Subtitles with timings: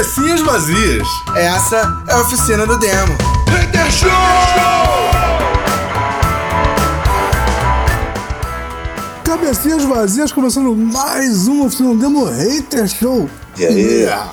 [0.00, 1.06] Cabecinhas vazias.
[1.36, 3.18] Essa é a oficina do demo.
[3.50, 4.10] Hater Show!
[9.22, 13.28] Cabecinhas vazias começando mais uma oficina do demo Hater Show.
[13.58, 13.74] E aí?
[13.74, 14.30] Yeah.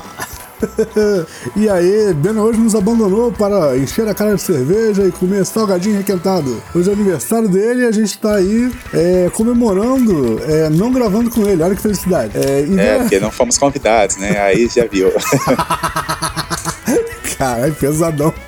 [1.56, 5.98] e aí, Beno hoje nos abandonou para encher a cara de cerveja e comer salgadinho
[5.98, 6.62] requentado.
[6.74, 11.48] Hoje é aniversário dele e a gente tá aí é, comemorando, é, não gravando com
[11.48, 11.62] ele.
[11.62, 12.32] Olha que felicidade.
[12.36, 14.40] É, é, porque não fomos convidados, né?
[14.40, 15.12] Aí já viu.
[17.38, 18.34] Caralho, pesadão.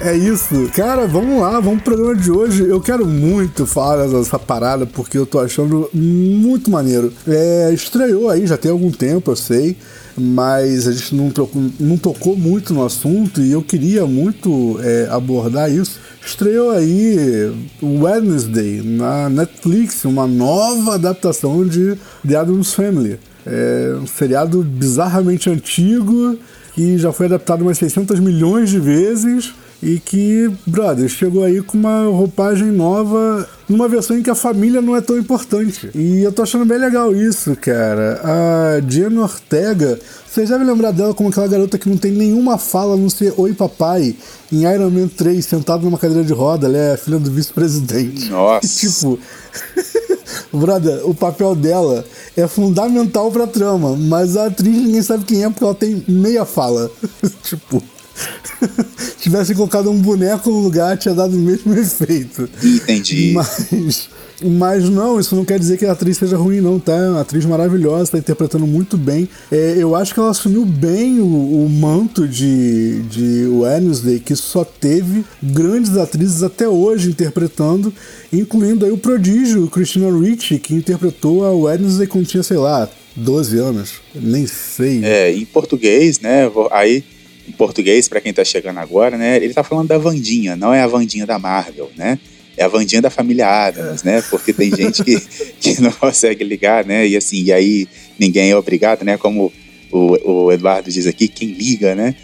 [0.00, 0.68] É isso.
[0.74, 2.68] Cara, vamos lá, vamos pro programa de hoje.
[2.68, 7.12] Eu quero muito falar dessa parada porque eu tô achando muito maneiro.
[7.26, 9.76] É, estreou aí, já tem algum tempo, eu sei
[10.16, 15.08] mas a gente não, trocou, não tocou muito no assunto e eu queria muito é,
[15.10, 15.98] abordar isso.
[16.24, 17.52] Estreou aí
[17.82, 23.18] Wednesday na Netflix, uma nova adaptação de The Addams Family.
[23.44, 26.36] É um seriado bizarramente antigo
[26.74, 31.76] que já foi adaptado umas 600 milhões de vezes e que, brother, chegou aí com
[31.76, 35.90] uma roupagem nova, numa versão em que a família não é tão importante.
[35.94, 38.20] E eu tô achando bem legal isso, cara.
[38.24, 42.94] A Diana Ortega, vocês devem lembrar dela como aquela garota que não tem nenhuma fala
[42.94, 44.16] a não ser Oi Papai,
[44.50, 48.30] em Iron Man 3, sentado numa cadeira de roda, ela é filha do vice-presidente.
[48.30, 48.66] Nossa.
[48.66, 49.18] E, tipo.
[50.52, 52.04] Brother, o papel dela
[52.36, 56.44] é fundamental pra trama, mas a atriz ninguém sabe quem é porque ela tem meia
[56.44, 56.90] fala.
[57.42, 57.82] tipo.
[59.20, 62.48] tivesse colocado um boneco no lugar, tinha dado o mesmo efeito.
[62.62, 63.32] Entendi.
[63.32, 64.08] Mas,
[64.42, 66.92] mas não, isso não quer dizer que a atriz seja ruim, não, tá?
[66.92, 69.28] É uma atriz maravilhosa, tá interpretando muito bem.
[69.50, 74.64] É, eu acho que ela assumiu bem o, o, manto de, de Wednesday, que só
[74.64, 77.92] teve grandes atrizes até hoje interpretando,
[78.32, 83.58] incluindo aí o prodígio Christina Ricci, que interpretou a Wednesday quando tinha, sei lá, 12
[83.58, 83.94] anos.
[84.14, 85.04] Nem sei.
[85.04, 86.50] É, em português, né?
[86.70, 87.02] Aí
[87.46, 89.36] em português, para quem tá chegando agora, né?
[89.36, 92.18] Ele tá falando da Vandinha, não é a Vandinha da Marvel, né?
[92.56, 94.22] É a Vandinha da família Adams, né?
[94.30, 95.20] Porque tem gente que,
[95.60, 97.06] que não consegue ligar, né?
[97.06, 97.86] E assim, e aí
[98.18, 99.16] ninguém é obrigado, né?
[99.16, 99.52] Como
[99.92, 102.14] o, o Eduardo diz aqui, quem liga, né?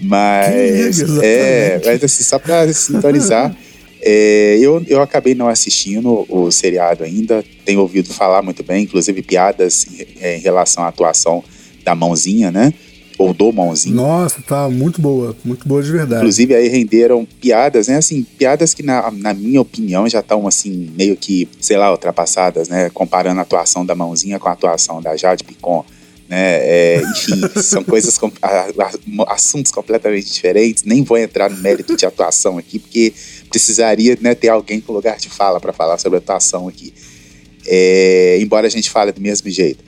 [0.00, 3.54] Mas liga, é, mas assim, só para sintonizar,
[4.00, 9.20] é, eu, eu acabei não assistindo o seriado ainda, tenho ouvido falar muito bem, inclusive
[9.22, 11.44] piadas em, em relação à atuação
[11.84, 12.72] da mãozinha, né?
[13.20, 13.96] Ou do Mãozinho.
[13.96, 16.22] Nossa, tá muito boa, muito boa de verdade.
[16.22, 17.96] Inclusive aí renderam piadas, né?
[17.96, 22.70] Assim, piadas que na, na minha opinião já estão assim, meio que, sei lá, ultrapassadas,
[22.70, 22.88] né?
[22.88, 25.84] Comparando a atuação da Mãozinha com a atuação da Jade Picon.
[26.30, 26.38] Né?
[26.62, 28.18] É, enfim, são coisas,
[29.28, 30.84] assuntos completamente diferentes.
[30.84, 33.12] Nem vou entrar no mérito de atuação aqui, porque
[33.50, 36.94] precisaria né, ter alguém com lugar de fala para falar sobre atuação aqui.
[37.66, 39.84] É, embora a gente fale do mesmo jeito.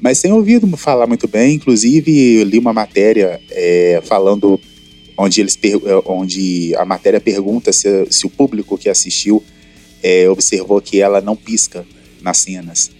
[0.00, 4.58] Mas tenho ouvido falar muito bem, inclusive li uma matéria é, falando
[5.16, 5.58] onde, eles
[6.06, 9.42] onde a matéria pergunta se, se o público que assistiu
[10.02, 11.84] é, observou que ela não pisca
[12.22, 12.90] nas cenas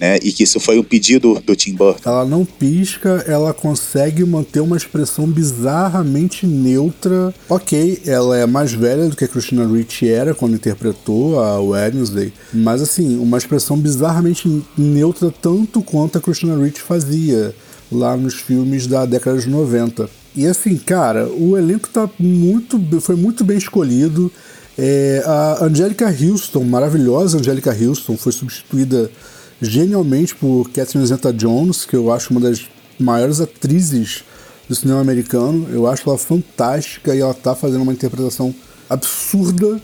[0.00, 0.18] né?
[0.22, 2.08] E que isso foi um pedido do Tim Burton.
[2.08, 7.34] Ela não pisca, ela consegue manter uma expressão bizarramente neutra.
[7.48, 12.32] Ok, ela é mais velha do que a Christina Ricci era quando interpretou a Wednesday,
[12.52, 17.54] mas assim, uma expressão bizarramente neutra tanto quanto a Christina Ricci fazia
[17.92, 20.08] lá nos filmes da década de 90.
[20.34, 24.30] E assim, cara, o elenco tá muito, foi muito bem escolhido.
[24.78, 29.10] É, a Angelica Houston, maravilhosa Angelica Houston, foi substituída
[29.60, 32.66] genialmente por Catherine Zeta-Jones, que eu acho uma das
[32.98, 34.24] maiores atrizes
[34.68, 35.68] do cinema americano.
[35.70, 38.54] Eu acho ela fantástica e ela está fazendo uma interpretação
[38.88, 39.80] absurda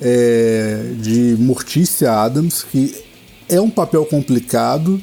[0.00, 2.94] é, de Mortícia Adams, que
[3.48, 5.00] é um papel complicado,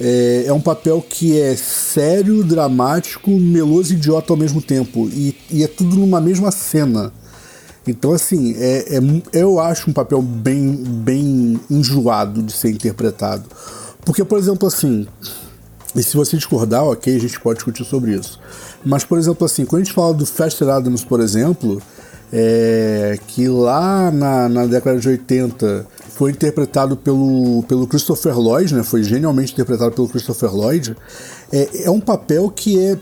[0.00, 5.10] é, é, um papel que é sério, dramático, meloso e idiota ao mesmo tempo.
[5.12, 7.12] E, e é tudo numa mesma cena.
[7.86, 9.00] Então, assim, é, é,
[9.32, 13.44] eu acho um papel bem, bem enjoado de ser interpretado.
[14.04, 15.06] Porque, por exemplo, assim,
[15.94, 18.38] e se você discordar, ok, a gente pode discutir sobre isso.
[18.84, 21.82] Mas, por exemplo, assim, quando a gente fala do Fester Adams, por exemplo,
[22.32, 28.82] é, que lá na, na década de 80 foi interpretado pelo, pelo Christopher Lloyd, né?
[28.82, 30.96] Foi genialmente interpretado pelo Christopher Lloyd.
[31.52, 32.96] É, é um papel que é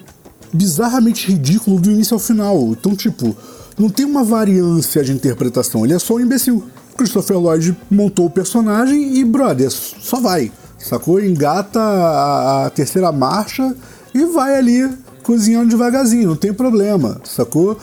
[0.52, 2.56] bizarramente ridículo do início ao final.
[2.70, 3.36] Então, tipo,
[3.78, 6.64] não tem uma variância de interpretação, ele é só um imbecil.
[6.96, 10.50] Christopher Lloyd montou o personagem e, brother, só vai.
[10.78, 11.20] Sacou?
[11.20, 13.74] Engata a, a terceira marcha
[14.12, 14.90] e vai ali
[15.22, 17.76] cozinhando devagarzinho, não tem problema, sacou?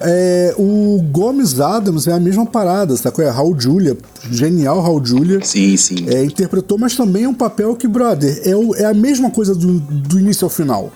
[0.00, 3.24] É, o Gomes Adams é a mesma parada, sacou?
[3.24, 3.96] É Raul Julia,
[4.30, 5.40] genial Raul Julia.
[5.44, 6.06] Sim, sim.
[6.08, 9.54] É, interpretou, mas também é um papel que, brother, é, o, é a mesma coisa
[9.54, 10.90] do, do início ao final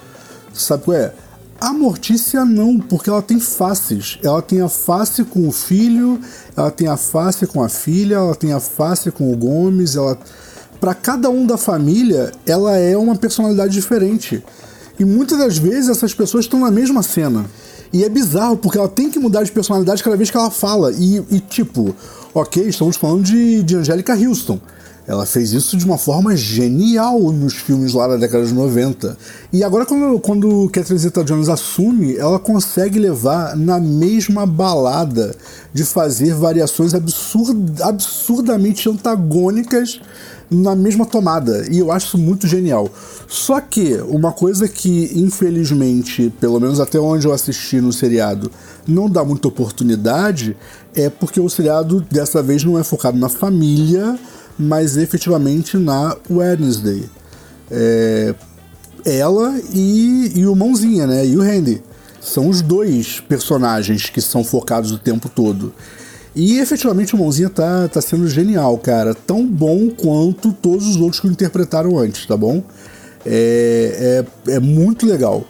[0.56, 1.12] Sabe qual é?
[1.60, 4.18] A Mortícia não, porque ela tem faces.
[4.22, 6.20] Ela tem a face com o filho,
[6.56, 10.18] ela tem a face com a filha, ela tem a face com o Gomes, ela
[10.80, 14.44] para cada um da família, ela é uma personalidade diferente.
[14.98, 17.46] E muitas das vezes essas pessoas estão na mesma cena.
[17.92, 20.92] E é bizarro, porque ela tem que mudar de personalidade cada vez que ela fala.
[20.92, 21.94] E, e tipo,
[22.34, 24.60] ok, estamos falando de, de Angélica Houston.
[25.06, 29.16] Ela fez isso de uma forma genial nos filmes lá da década de 90.
[29.52, 35.34] E agora, quando, quando Catherine Zeta-Jones assume, ela consegue levar na mesma balada
[35.72, 40.00] de fazer variações absurd, absurdamente antagônicas
[40.50, 41.66] na mesma tomada.
[41.70, 42.88] E eu acho isso muito genial.
[43.28, 48.50] Só que uma coisa que, infelizmente, pelo menos até onde eu assisti no seriado,
[48.86, 50.56] não dá muita oportunidade
[50.94, 54.18] é porque o seriado dessa vez não é focado na família
[54.58, 57.04] mas efetivamente na Wednesday.
[57.70, 58.34] É,
[59.04, 61.26] ela e, e o Mãozinha, né?
[61.26, 61.82] E o Randy.
[62.20, 65.72] São os dois personagens que são focados o tempo todo.
[66.34, 69.14] E efetivamente o Mãozinha tá, tá sendo genial, cara.
[69.14, 72.62] Tão bom quanto todos os outros que o interpretaram antes, tá bom?
[73.24, 75.44] É, é, é muito legal.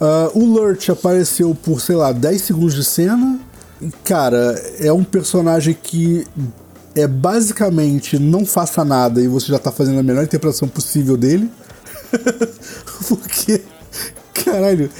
[0.00, 3.40] Uh, o Lurch apareceu por, sei lá, 10 segundos de cena.
[4.04, 6.24] Cara, é um personagem que
[6.98, 11.50] é basicamente não faça nada e você já tá fazendo a melhor interpretação possível dele.
[13.08, 13.62] Porque,
[14.34, 14.90] caralho,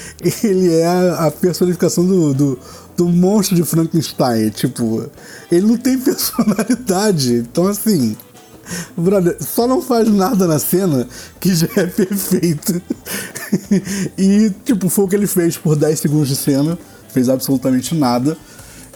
[0.43, 2.59] ele é a, personificação do, do,
[2.97, 4.51] do, monstro de Frankenstein.
[4.51, 5.11] Tipo,
[5.51, 7.35] ele não tem personalidade.
[7.35, 8.17] Então, assim,
[8.97, 11.09] brother, só não faz nada na cena
[11.41, 12.81] que já é perfeito.
[14.17, 16.79] e, tipo, foi o que ele fez por 10 segundos de cena.
[17.13, 18.37] Fez absolutamente nada.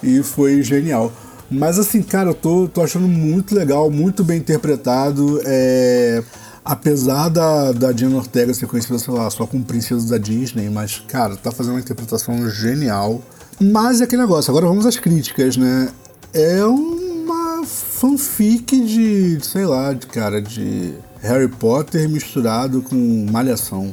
[0.02, 1.12] E foi genial.
[1.52, 5.40] Mas assim, cara, eu tô, tô achando muito legal, muito bem interpretado.
[5.44, 6.22] É...
[6.64, 11.02] Apesar da, da Diana Ortega ser conhecida, sei lá, só como princesa da Disney, mas,
[11.08, 13.20] cara, tá fazendo uma interpretação genial.
[13.60, 15.88] Mas é aquele negócio, agora vamos às críticas, né?
[16.32, 23.92] É uma fanfic de, sei lá, de cara, de Harry Potter misturado com Malhação.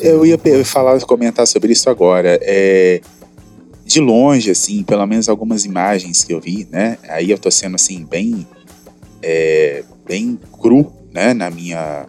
[0.00, 2.38] Eu ia falar, comentar sobre isso agora.
[2.40, 3.00] É,
[3.84, 6.98] de longe, assim, pelo menos algumas imagens que eu vi, né?
[7.08, 8.46] Aí eu tô sendo assim bem
[9.22, 11.34] é, bem cru, né?
[11.34, 12.06] Na minha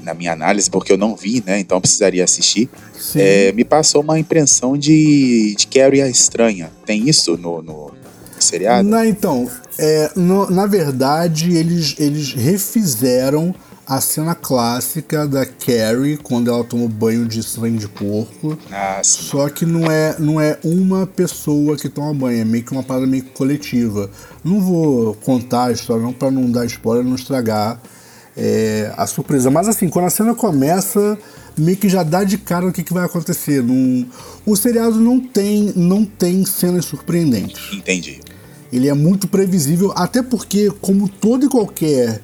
[0.00, 1.58] na minha análise, porque eu não vi, né?
[1.58, 2.70] Então eu precisaria assistir.
[3.16, 6.70] É, me passou uma impressão de, de Carrie a Estranha.
[6.84, 7.90] Tem isso no, no
[8.38, 8.88] seriado?
[8.88, 13.52] Não, então, é, no, na verdade, eles, eles refizeram
[13.86, 18.58] a cena clássica da Carrie quando ela toma banho de sangue de porco.
[18.70, 22.72] Ah, só que não é, não é uma pessoa que toma banho, é meio que
[22.72, 24.10] uma parada meio coletiva.
[24.42, 27.80] Não vou contar a história não para não dar spoiler, não estragar
[28.36, 29.50] é, a surpresa.
[29.52, 31.16] Mas assim, quando a cena começa,
[31.56, 33.62] meio que já dá de cara o que, que vai acontecer.
[33.62, 34.04] Num...
[34.44, 37.72] O seriado não tem, não tem cenas surpreendentes.
[37.72, 38.20] Entendi.
[38.72, 42.20] Ele é muito previsível, até porque, como todo e qualquer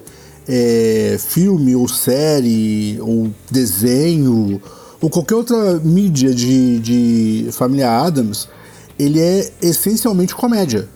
[0.49, 4.61] é, filme ou série ou desenho
[5.03, 8.49] ou qualquer outra mídia de, de família Adams,
[8.97, 10.89] ele é essencialmente comédia.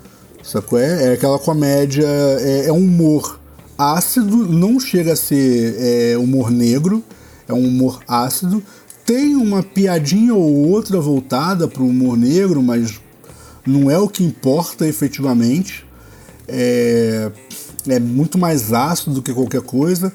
[0.44, 0.78] Sacou?
[0.78, 3.40] É, é aquela comédia, é, é um humor
[3.76, 7.02] ácido, não chega a ser é, humor negro,
[7.48, 8.62] é um humor ácido.
[9.04, 13.00] Tem uma piadinha ou outra voltada para o humor negro, mas
[13.66, 15.84] não é o que importa efetivamente.
[16.46, 17.32] É,
[17.88, 20.12] é muito mais ácido do que qualquer coisa.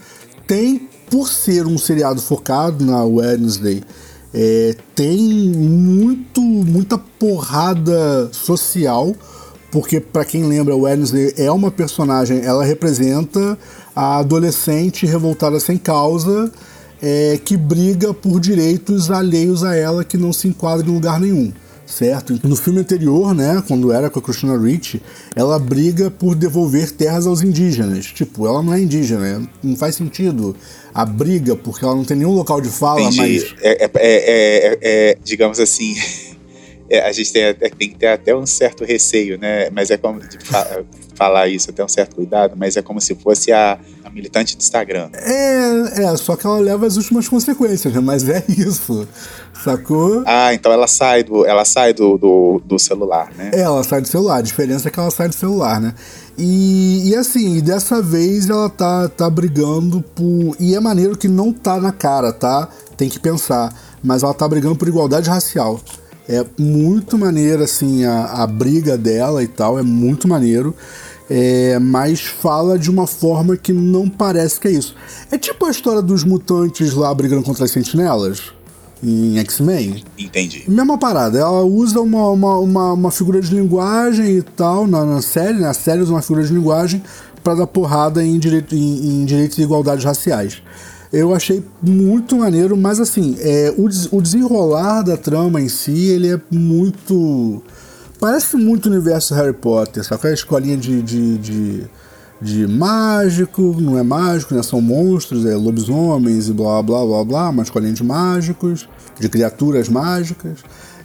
[0.47, 3.83] Tem, por ser um seriado focado na Wednesday,
[4.33, 9.13] é, tem muito, muita porrada social,
[9.71, 13.57] porque para quem lembra, Wednesday é uma personagem, ela representa
[13.95, 16.51] a adolescente revoltada sem causa
[17.01, 21.51] é, que briga por direitos alheios a ela que não se enquadra em lugar nenhum
[21.91, 22.39] certo?
[22.43, 25.01] No filme anterior, né, quando era com a Christina Ricci,
[25.35, 28.05] ela briga por devolver terras aos indígenas.
[28.05, 30.55] Tipo, ela não é indígena, não faz sentido
[30.93, 33.17] a briga, porque ela não tem nenhum local de fala, Entendi.
[33.17, 33.55] mas...
[33.61, 35.95] É, é, é, é, digamos assim...
[36.99, 39.69] a gente tem, tem que ter até um certo receio, né?
[39.69, 40.37] Mas é como de
[41.15, 44.59] falar isso, até um certo cuidado, mas é como se fosse a, a militante do
[44.59, 45.09] Instagram.
[45.13, 47.99] É, é, só que ela leva as últimas consequências, né?
[47.99, 49.07] Mas é isso.
[49.63, 50.23] Sacou?
[50.25, 53.51] Ah, então ela sai do, ela sai do, do, do celular, né?
[53.53, 54.37] É, ela sai do celular.
[54.37, 55.93] A diferença é que ela sai do celular, né?
[56.37, 60.55] E, e assim, dessa vez ela tá, tá brigando por.
[60.59, 62.67] E é maneiro que não tá na cara, tá?
[62.97, 63.71] Tem que pensar.
[64.03, 65.79] Mas ela tá brigando por igualdade racial.
[66.31, 70.73] É muito maneiro, assim, a, a briga dela e tal, é muito maneiro.
[71.29, 74.95] É, mas fala de uma forma que não parece que é isso.
[75.29, 78.51] É tipo a história dos mutantes lá brigando contra as sentinelas
[79.03, 80.03] em X-Men.
[80.17, 80.63] Entendi.
[80.67, 85.21] Mesma parada, ela usa uma, uma, uma, uma figura de linguagem e tal na, na
[85.21, 85.67] série, né?
[85.67, 87.03] A série usa uma figura de linguagem
[87.43, 90.61] para dar porrada em, direito, em, em direitos e igualdades raciais.
[91.11, 96.07] Eu achei muito maneiro, mas assim, é, o, des- o desenrolar da trama em si,
[96.07, 97.61] ele é muito.
[98.19, 100.27] Parece muito o universo Harry Potter, sabe?
[100.27, 101.83] A escolinha de, de, de,
[102.41, 104.63] de mágico, não é mágico, né?
[104.63, 108.87] São monstros, é lobisomens e blá blá blá blá, uma escolinha de mágicos,
[109.19, 110.59] de criaturas mágicas.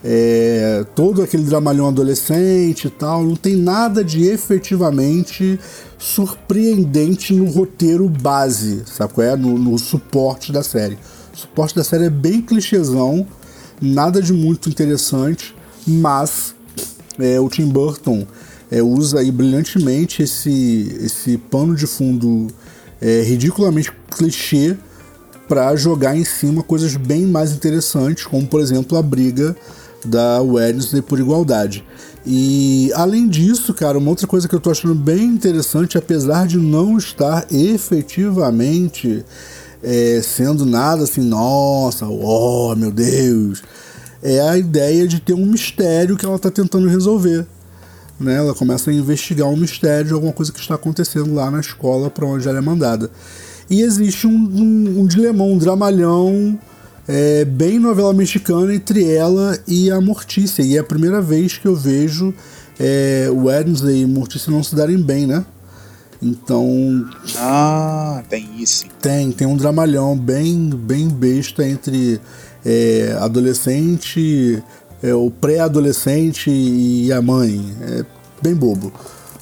[0.05, 5.59] É, todo aquele dramalhão adolescente e tal, não tem nada de efetivamente
[5.99, 9.37] surpreendente no roteiro base, sabe qual é?
[9.37, 10.99] No, no suporte da série.
[11.33, 13.27] O suporte da série é bem clichêzão,
[13.81, 15.55] nada de muito interessante,
[15.87, 16.55] mas
[17.19, 18.27] é, o Tim Burton
[18.71, 22.49] é, usa aí brilhantemente esse, esse pano de fundo
[23.01, 24.77] é, ridiculamente clichê
[25.49, 29.57] para jogar em cima coisas bem mais interessantes, como por exemplo a briga
[30.05, 31.85] da Wednesday por igualdade.
[32.29, 36.59] E além disso, cara, uma outra coisa que eu tô achando bem interessante, apesar de
[36.59, 39.25] não estar efetivamente
[39.81, 43.63] é, sendo nada assim, nossa, oh meu Deus,
[44.21, 47.47] é a ideia de ter um mistério que ela tá tentando resolver.
[48.19, 48.35] Né?
[48.35, 52.11] Ela começa a investigar um mistério de alguma coisa que está acontecendo lá na escola
[52.11, 53.09] para onde ela é mandada.
[53.71, 56.59] E existe um, um, um dilemão, um dramalhão
[57.09, 60.63] é, bem novela mexicana entre ela e a Mortícia.
[60.63, 62.35] E é a primeira vez que eu vejo
[62.79, 65.45] é, o Wednesday e Mortícia não se darem bem, né?
[66.23, 68.87] Então Ah, tem isso.
[69.01, 72.21] tem, tem um dramalhão bem, bem besta entre
[72.65, 74.63] é, adolescente,
[75.03, 77.73] é, o pré-adolescente e a mãe.
[77.83, 78.05] É
[78.43, 78.93] bem bobo.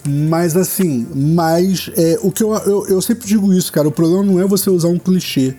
[0.06, 4.22] Mas assim, mas é, o que eu, eu, eu sempre digo isso, cara, o problema
[4.22, 5.54] não é você usar um clichê.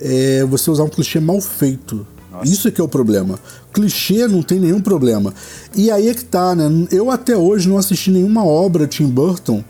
[0.00, 2.06] É você usar um clichê mal feito.
[2.42, 3.38] Isso é que é o problema.
[3.72, 5.32] Clichê não tem nenhum problema.
[5.74, 6.64] E aí é que tá, né?
[6.90, 9.62] Eu até hoje não assisti nenhuma obra de Tim Burton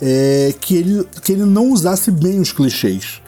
[0.00, 3.20] é, que, ele, que ele não usasse bem os clichês.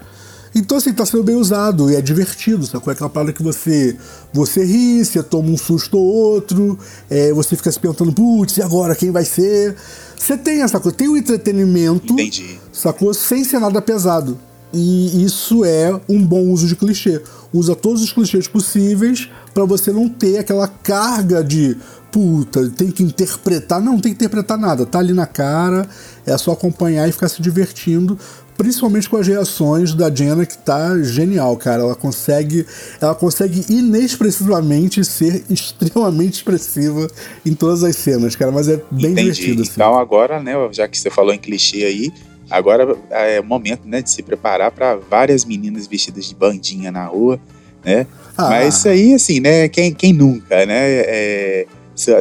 [0.54, 2.84] Então, assim, tá sendo bem usado e é divertido, sabe?
[2.86, 3.96] É aquela parada que você,
[4.34, 6.78] você ri, você toma um susto ou outro,
[7.08, 9.74] é, você fica se perguntando, putz, e agora quem vai ser?
[10.14, 12.58] Você tem essa coisa, tem o entretenimento, Entendi.
[12.70, 13.14] sacou?
[13.14, 14.38] Sem ser nada pesado.
[14.72, 17.20] E isso é um bom uso de clichê.
[17.52, 21.76] Usa todos os clichês possíveis para você não ter aquela carga de
[22.12, 23.80] puta, tem que interpretar.
[23.80, 24.84] Não, não tem que interpretar nada.
[24.84, 25.88] Tá ali na cara,
[26.26, 28.18] é só acompanhar e ficar se divertindo.
[28.56, 31.82] Principalmente com as reações da Jenna, que tá genial, cara.
[31.82, 32.66] Ela consegue.
[33.00, 37.08] Ela consegue inexpressivamente ser extremamente expressiva
[37.44, 38.52] em todas as cenas, cara.
[38.52, 39.32] Mas é bem Entendi.
[39.32, 39.72] divertido, assim.
[39.74, 42.12] Então agora, né, já que você falou em clichê aí,
[42.50, 47.04] agora é o momento, né, de se preparar para várias meninas vestidas de bandinha na
[47.06, 47.38] rua,
[47.84, 48.06] né?
[48.36, 48.48] Ah.
[48.50, 50.74] Mas isso aí, assim, né, quem, quem nunca, né?
[50.76, 51.66] É,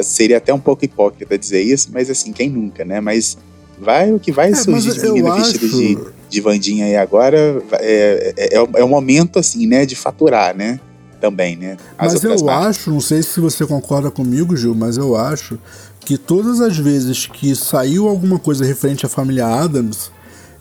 [0.02, 3.00] seria até um pouco hipócrita dizer isso, mas assim, quem nunca, né?
[3.00, 3.36] Mas
[3.78, 5.98] vai o que vai É, surgir de menina acho- vestida de,
[6.28, 10.54] de bandinha aí agora é, é, é, o- é o momento, assim, né, de faturar,
[10.56, 10.78] né?
[11.20, 11.76] Também, né?
[11.96, 12.66] As Mas eu marcas.
[12.78, 15.58] acho, não sei se você concorda comigo, Gil, mas eu acho
[16.04, 20.10] que todas as vezes que saiu alguma coisa referente à família Adams,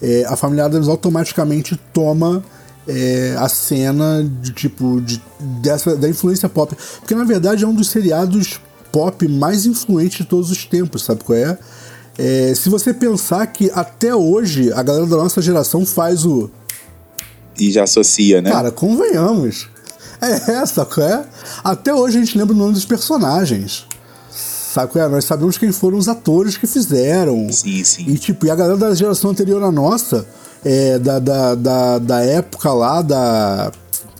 [0.01, 2.43] é, a família Adams automaticamente toma
[2.87, 6.75] é, a cena de tipo de, dessa, da influência pop.
[6.99, 8.59] Porque na verdade é um dos seriados
[8.91, 11.57] pop mais influentes de todos os tempos, sabe qual é?
[12.17, 16.51] É, se você pensar que até hoje a galera da nossa geração faz o
[17.57, 18.51] E já associa, né?
[18.51, 19.69] Cara, convenhamos.
[20.21, 21.25] É essa, qual é?
[21.63, 23.87] Até hoje a gente lembra o nome dos personagens.
[24.71, 25.09] Sabe qual é?
[25.09, 27.51] Nós sabemos quem foram os atores que fizeram.
[27.51, 28.05] Sim, sim.
[28.07, 30.25] E tipo, e a galera da geração anterior à nossa,
[30.63, 33.69] é, da, da, da, da época lá da.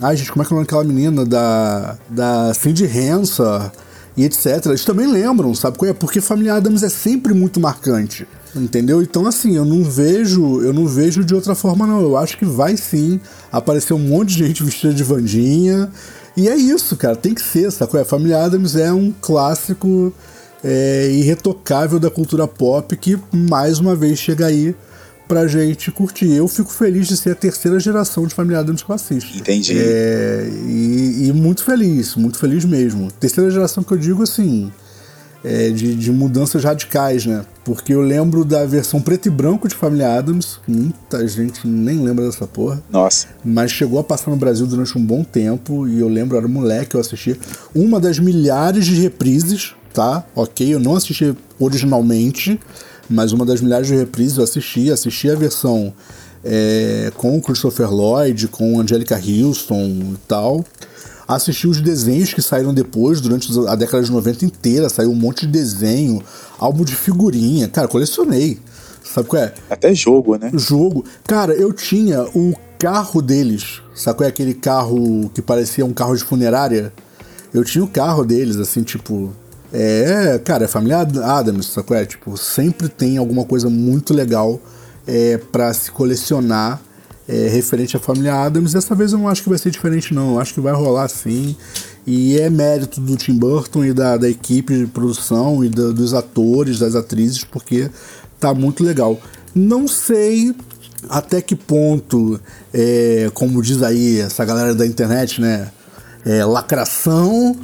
[0.01, 1.25] Ai, gente, como é que é o nome daquela menina?
[1.25, 1.97] Da.
[2.09, 3.71] Da Cindy Hansa
[4.17, 4.65] e etc.
[4.65, 5.93] Eles também lembram, sabe qual é?
[5.93, 8.27] Porque Família Adams é sempre muito marcante.
[8.53, 9.01] Entendeu?
[9.01, 12.01] Então, assim, eu não vejo, eu não vejo de outra forma, não.
[12.01, 15.89] Eu acho que vai sim aparecer um monte de gente vestida de Vandinha.
[16.35, 17.97] E é isso, cara, tem que ser, sacou?
[17.97, 20.13] É, Família Adams é um clássico
[20.63, 24.75] é, irretocável da cultura pop que mais uma vez chega aí
[25.27, 26.31] pra gente curtir.
[26.31, 29.37] Eu fico feliz de ser a terceira geração de Família Adams que eu assisto.
[29.37, 29.77] Entendi.
[29.77, 33.09] É, e, e muito feliz, muito feliz mesmo.
[33.11, 34.69] Terceira geração que eu digo assim,
[35.43, 37.45] é, de, de mudanças radicais, né?
[37.63, 42.25] Porque eu lembro da versão preto e branco de Família Adams, muita gente nem lembra
[42.25, 43.27] dessa porra Nossa.
[43.43, 46.95] mas chegou a passar no Brasil durante um bom tempo e eu lembro, era moleque,
[46.95, 47.39] eu assisti
[47.73, 50.25] uma das milhares de reprises, tá?
[50.35, 52.59] Ok, eu não assisti originalmente,
[53.09, 55.93] mas uma das milhares de reprises eu assisti, assisti a versão
[56.43, 60.65] é, com o Christopher Lloyd, com Angelica Houston e tal.
[61.27, 64.89] Assisti os desenhos que saíram depois, durante a década de 90 inteira.
[64.89, 66.21] Saiu um monte de desenho,
[66.59, 67.67] álbum de figurinha.
[67.69, 68.59] Cara, colecionei.
[69.03, 69.53] Sabe qual é?
[69.69, 70.51] Até jogo, né?
[70.53, 71.05] Jogo.
[71.25, 73.81] Cara, eu tinha o carro deles.
[73.95, 76.91] Sabe qual é aquele carro que parecia um carro de funerária?
[77.53, 79.33] Eu tinha o carro deles, assim, tipo.
[79.73, 82.05] É, cara, é família Adams, qual é?
[82.05, 84.59] Tipo, sempre tem alguma coisa muito legal
[85.07, 86.81] é, para se colecionar
[87.27, 88.73] é, referente à família Adams.
[88.73, 90.33] Dessa vez eu não acho que vai ser diferente, não.
[90.33, 91.55] Eu acho que vai rolar sim.
[92.05, 96.13] E é mérito do Tim Burton e da, da equipe de produção e da, dos
[96.13, 97.89] atores, das atrizes, porque
[98.39, 99.19] tá muito legal.
[99.53, 100.53] Não sei
[101.09, 102.39] até que ponto,
[102.73, 105.71] é, como diz aí essa galera da internet, né?
[106.25, 107.55] É, lacração,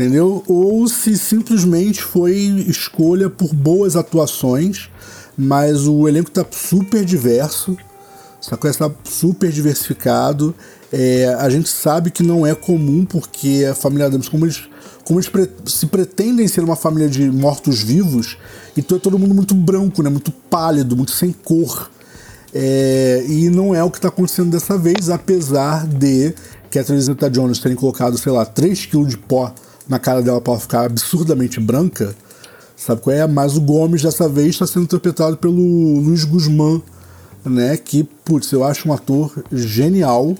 [0.00, 0.42] entendeu?
[0.46, 2.34] Ou se simplesmente foi
[2.66, 4.88] escolha por boas atuações,
[5.36, 7.76] mas o elenco tá super diverso,
[8.42, 10.54] essa coisa está super diversificado.
[10.90, 14.62] É, a gente sabe que não é comum porque a família Adams, como eles,
[15.04, 18.38] como eles pre se pretendem ser uma família de mortos-vivos,
[18.76, 20.08] então é todo mundo muito branco, né?
[20.08, 21.90] muito pálido, muito sem cor.
[22.54, 26.34] É, e não é o que está acontecendo dessa vez, apesar de
[26.70, 29.54] Catherine Zeta Jones terem colocado, sei lá, 3 kg de pó
[29.90, 32.14] na cara dela para ficar absurdamente branca.
[32.76, 33.26] Sabe qual é?
[33.26, 36.80] Mas o Gomes dessa vez está sendo interpretado pelo Luiz Guzmán,
[37.44, 37.76] né?
[37.76, 40.34] Que, putz, eu acho um ator genial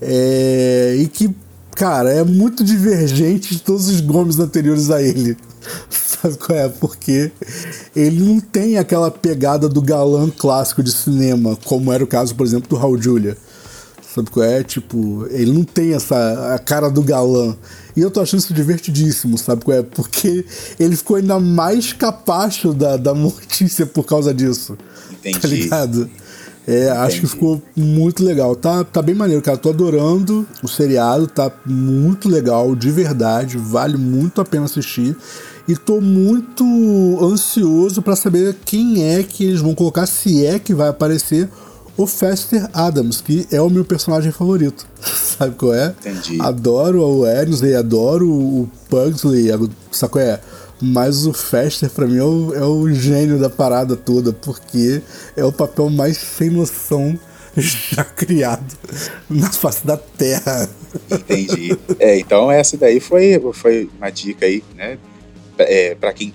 [0.00, 1.34] é, e que,
[1.74, 5.36] cara, é muito divergente de todos os Gomes anteriores a ele.
[5.90, 6.68] Sabe qual é?
[6.68, 7.32] Porque
[7.96, 12.46] ele não tem aquela pegada do galã clássico de cinema, como era o caso, por
[12.46, 13.36] exemplo, do Raul Julia.
[14.14, 14.62] Sabe qual é?
[14.62, 17.56] Tipo, ele não tem essa a cara do galã.
[17.96, 19.82] E eu tô achando isso divertidíssimo, sabe qual é?
[19.82, 20.44] Porque
[20.78, 24.76] ele ficou ainda mais capacho da, da notícia por causa disso.
[25.10, 25.38] Entendi.
[25.40, 26.10] Tá ligado?
[26.66, 28.54] É, acho que ficou muito legal.
[28.54, 29.56] Tá, tá bem maneiro, cara.
[29.56, 33.58] Tô adorando o seriado, tá muito legal, de verdade.
[33.58, 35.16] Vale muito a pena assistir.
[35.66, 36.64] E tô muito
[37.22, 41.48] ansioso para saber quem é que eles vão colocar, se é que vai aparecer
[41.96, 44.86] o Fester Adams, que é o meu personagem favorito.
[45.02, 45.94] Sabe qual é?
[46.00, 46.40] Entendi.
[46.40, 49.48] Adoro o Wednesday, adoro o Pugsley,
[49.90, 50.40] sabe qual é?
[50.80, 55.00] Mas o Fester, pra mim, é o, é o gênio da parada toda, porque
[55.36, 57.18] é o papel mais sem noção
[57.56, 58.76] já criado
[59.28, 60.68] na face da Terra.
[61.10, 61.78] Entendi.
[61.98, 64.98] É, então essa daí foi, foi uma dica aí, né?
[65.58, 66.32] É, para quem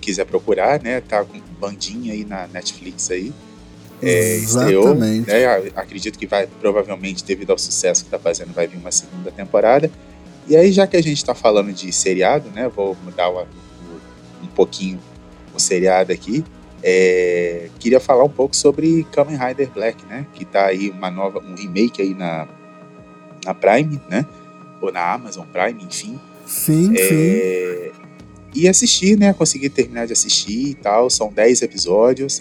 [0.00, 1.00] quiser procurar, né?
[1.00, 3.32] Tá com bandinha aí na Netflix aí.
[4.00, 5.26] É, estreou, Exatamente.
[5.28, 5.70] né?
[5.74, 9.90] Acredito que vai, provavelmente, devido ao sucesso que tá fazendo, vai vir uma segunda temporada.
[10.46, 12.68] E aí, já que a gente tá falando de seriado, né?
[12.74, 13.44] Vou mudar o, o-
[14.42, 14.98] um pouquinho
[15.54, 16.44] o seriado aqui.
[16.82, 20.24] É, queria falar um pouco sobre Kamen Rider Black, né?
[20.32, 22.46] Que tá aí uma nova, um remake aí na,
[23.44, 24.24] na Prime, né?
[24.80, 26.18] Ou na Amazon Prime, enfim.
[26.46, 26.94] Sim, sim.
[26.96, 27.90] É,
[28.54, 29.32] e assistir, né?
[29.34, 31.10] Consegui terminar de assistir e tal.
[31.10, 32.40] São 10 episódios.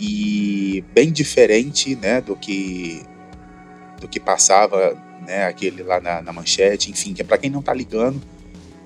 [0.00, 2.20] E bem diferente, né?
[2.20, 3.02] Do que,
[4.00, 5.46] do que passava, né?
[5.46, 6.90] Aquele lá na, na manchete.
[6.90, 8.20] Enfim, que é pra quem não tá ligando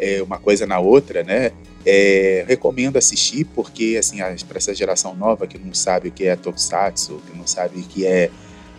[0.01, 1.53] é, uma coisa na outra, né?
[1.85, 6.35] É, recomendo assistir porque, assim, para essa geração nova que não sabe o que é
[6.37, 8.31] Tokusatsu, que não sabe o que é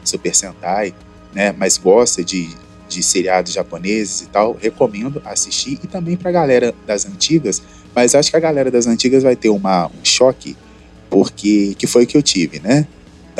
[0.03, 0.93] Super Sentai,
[1.33, 1.53] né?
[1.55, 2.49] Mas gosta de,
[2.89, 5.79] de seriados japoneses e tal, recomendo assistir.
[5.83, 7.61] E também pra galera das antigas,
[7.95, 10.57] mas acho que a galera das antigas vai ter uma, um choque,
[11.09, 12.87] porque que foi o que eu tive, né?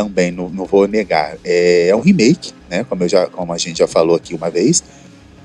[0.06, 1.38] Também não, não vou negar.
[1.44, 2.84] É, é um remake, né?
[2.84, 4.84] Como, eu já, como a gente já falou aqui uma vez.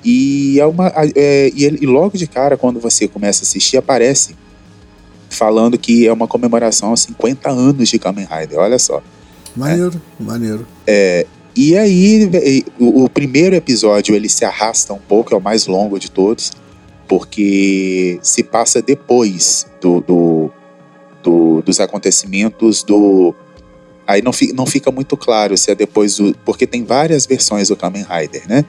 [0.05, 3.77] E, é uma, é, e, ele- e logo de cara, quando você começa a assistir,
[3.77, 4.37] aparece
[5.29, 8.59] falando que é uma comemoração aos 50 anos de Kamen Rider.
[8.59, 9.03] Olha só.
[9.57, 10.67] Maneiro, maneiro.
[11.57, 15.99] E aí, o, o primeiro episódio ele se arrasta um pouco, é o mais longo
[15.99, 16.53] de todos,
[17.09, 20.51] porque se passa depois do, do-
[21.23, 23.35] do- dos acontecimentos do.
[24.07, 26.35] Aí não, fi- não fica muito claro se é depois do.
[26.45, 28.65] Porque tem várias versões do Kamen Rider, né?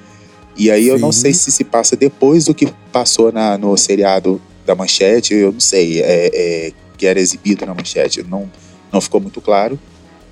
[0.56, 1.22] E aí eu não Sim.
[1.22, 5.60] sei se se passa depois do que passou na, no seriado da Manchete, eu não
[5.60, 8.50] sei, é, é, que era exibido na Manchete, não,
[8.92, 9.80] não ficou muito claro.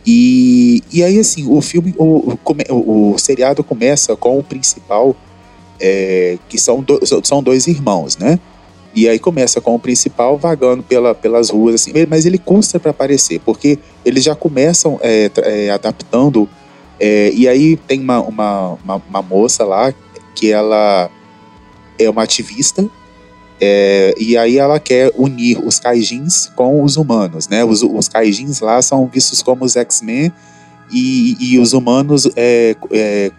[0.05, 2.35] E, e aí, assim, o filme, o,
[2.69, 5.15] o- o seriado começa com o principal,
[5.79, 8.39] é, que são, do- são dois irmãos, né?
[8.95, 12.91] E aí começa com o principal vagando pela, pelas ruas, assim, mas ele custa para
[12.91, 16.47] aparecer, porque eles já começam é, é, adaptando,
[16.97, 19.93] é, e aí tem uma, uma, uma, uma moça lá
[20.33, 21.09] que ela
[21.99, 22.89] é uma ativista,
[23.59, 27.63] é, e aí ela quer unir os kaijins com os humanos, né?
[27.63, 30.31] Os, os kaijins lá são vistos como os X-Men
[30.91, 33.31] e, e os humanos é, é,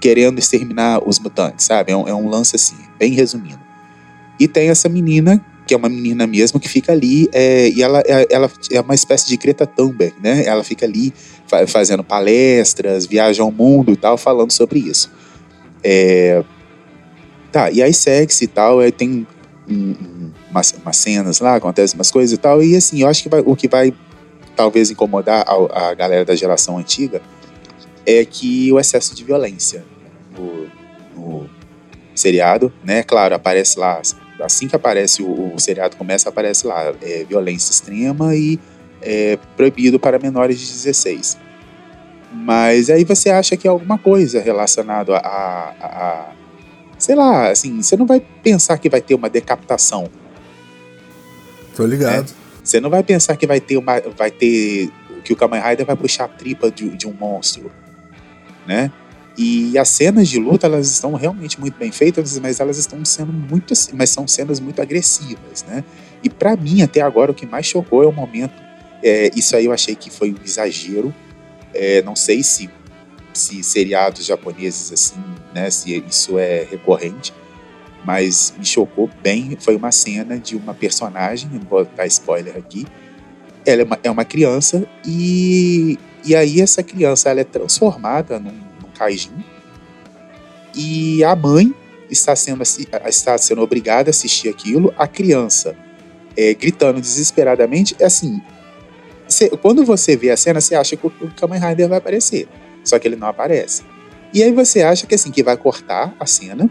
[0.00, 1.92] querendo exterminar os mutantes, sabe?
[1.92, 3.63] É um, é um lance assim, bem resumindo.
[4.38, 8.02] E tem essa menina que é uma menina mesmo que fica ali é, e ela,
[8.06, 10.44] é, ela é uma espécie de Greta Thunberg, né?
[10.44, 11.12] Ela fica ali
[11.46, 15.10] fa fazendo palestras, viaja ao mundo e tal, falando sobre isso.
[15.82, 16.42] É,
[17.50, 19.26] tá, e aí segue-se e tal, aí tem
[19.68, 23.28] um, umas, umas, cenas lá, acontecem umas coisas e tal, e assim, eu acho que
[23.28, 23.94] vai, o que vai
[24.56, 27.20] talvez incomodar a, a galera da geração antiga
[28.06, 29.84] é que o excesso de violência
[30.36, 30.68] no,
[31.14, 31.50] no
[32.14, 33.02] seriado, né?
[33.02, 34.00] Claro, aparece lá
[34.40, 38.58] assim que aparece o, o seriado começa, aparece lá é, violência extrema e
[39.00, 41.38] é, proibido para menores de 16.
[42.32, 46.32] Mas aí você acha que é alguma coisa relacionado a, a, a,
[46.98, 50.08] sei lá, assim, você não vai pensar que vai ter uma decapitação.
[51.76, 52.30] Tô ligado.
[52.30, 52.36] Né?
[52.62, 54.90] Você não vai pensar que vai ter uma, vai ter
[55.24, 57.72] que o Kamen Rider vai puxar a tripa de, de um monstro,
[58.66, 58.92] né?
[59.36, 63.32] E as cenas de luta, elas estão realmente muito bem feitas, mas elas estão sendo
[63.32, 65.82] muito, mas são cenas muito agressivas, né?
[66.22, 68.54] E para mim, até agora, o que mais chocou é o momento,
[69.02, 71.14] é, isso aí eu achei que foi um exagero,
[71.74, 72.70] é, não sei se,
[73.32, 75.22] se seriados japoneses assim,
[75.54, 77.34] né, se isso é recorrente,
[78.04, 82.86] mas me chocou bem, foi uma cena de uma personagem, não vou dar spoiler aqui,
[83.66, 88.63] ela é uma, é uma criança e, e aí essa criança ela é transformada num
[88.96, 89.44] Kaijin.
[90.74, 91.72] E a mãe
[92.10, 95.76] está sendo, está sendo obrigada a assistir aquilo, a criança
[96.36, 97.94] é, gritando desesperadamente.
[97.98, 98.40] É assim,
[99.62, 102.48] quando você vê a cena, você acha que o, o Kamen Rider vai aparecer,
[102.82, 103.82] só que ele não aparece.
[104.32, 106.68] E aí você acha que assim que vai cortar a cena,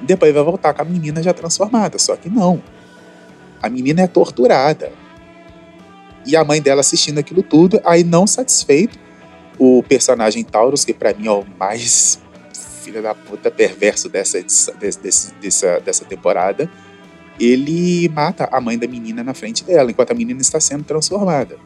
[0.00, 2.62] depois vai voltar com a menina já transformada, só que não.
[3.62, 4.92] A menina é torturada.
[6.26, 8.98] E a mãe dela assistindo aquilo tudo, aí não satisfeito,
[9.58, 12.18] o personagem Taurus, que para mim é o mais
[12.82, 16.70] filha da puta perverso dessa, desse, dessa, dessa temporada,
[17.40, 21.56] ele mata a mãe da menina na frente dela, enquanto a menina está sendo transformada.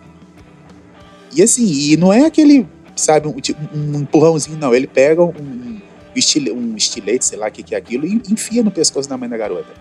[1.34, 3.34] E assim, e não é aquele, sabe, um,
[3.74, 4.74] um empurrãozinho, não.
[4.74, 8.70] Ele pega um, um estilete, sei lá o que, que é aquilo, e enfia no
[8.70, 9.72] pescoço da mãe da garota.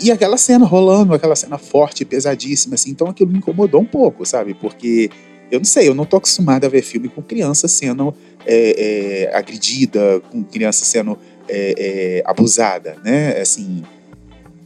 [0.00, 4.26] E aquela cena rolando, aquela cena forte, pesadíssima, assim, então aquilo me incomodou um pouco,
[4.26, 4.52] sabe?
[4.52, 5.10] Porque
[5.52, 8.14] eu não sei, eu não tô acostumado a ver filme com criança sendo
[8.46, 13.38] é, é, agredida, com criança sendo é, é abusada, né?
[13.38, 13.84] Assim,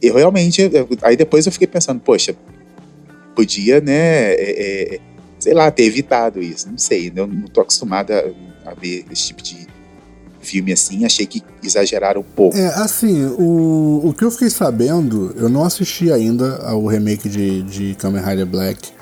[0.01, 0.61] eu realmente.
[1.01, 2.33] Aí depois eu fiquei pensando, poxa,
[3.35, 4.31] podia, né?
[4.31, 4.99] É, é,
[5.37, 6.69] sei lá, ter evitado isso.
[6.69, 9.67] Não sei, eu não tô acostumado a, a ver esse tipo de
[10.39, 12.55] filme assim, achei que exageraram um pouco.
[12.55, 17.61] É, assim, o, o que eu fiquei sabendo, eu não assisti ainda ao remake de,
[17.63, 18.95] de Kamen Rider Black,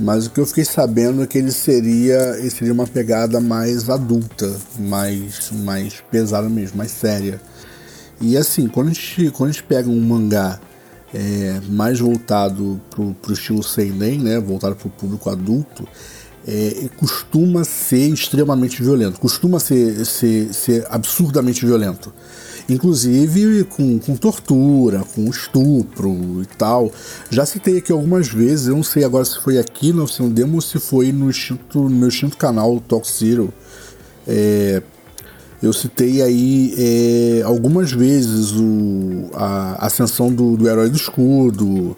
[0.00, 3.88] mas o que eu fiquei sabendo é que ele seria, ele seria uma pegada mais
[3.90, 7.40] adulta, mais, mais pesada mesmo, mais séria.
[8.20, 10.58] E assim, quando a gente, quando a gente pega um mangá
[11.12, 15.86] é, mais voltado pro, pro estilo seinen, né, voltado pro público adulto,
[16.48, 22.12] é, costuma ser extremamente violento, costuma ser, ser, ser absurdamente violento
[22.72, 26.90] inclusive com, com tortura, com estupro e tal.
[27.30, 30.56] Já citei aqui algumas vezes, eu não sei agora se foi aqui no Oficina Demo
[30.56, 33.52] ou se foi no, instinto, no meu extinto canal, Talk Zero.
[34.26, 34.82] É,
[35.62, 41.96] eu citei aí é, algumas vezes o, a ascensão do, do Herói do Escudo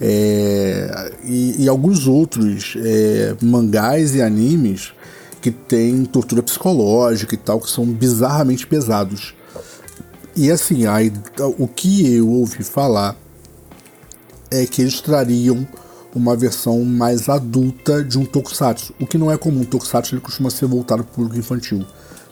[0.00, 4.92] é, e, e, alguns outros é, mangás e animes
[5.40, 9.34] que tem tortura psicológica e tal, que são bizarramente pesados.
[10.34, 11.12] E assim, aí,
[11.58, 13.16] o que eu ouvi falar
[14.50, 15.66] é que eles trariam
[16.14, 18.94] uma versão mais adulta de um tokusatsu.
[19.00, 21.84] O que não é comum, o tokusatsu ele costuma ser voltado para o público infantil.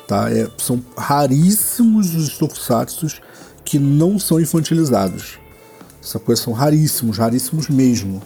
[0.06, 0.30] Tá?
[0.30, 3.20] É, são raríssimos os tokusatsus
[3.64, 5.38] que não são infantilizados.
[6.02, 8.22] Essa coisa são raríssimos, raríssimos mesmo.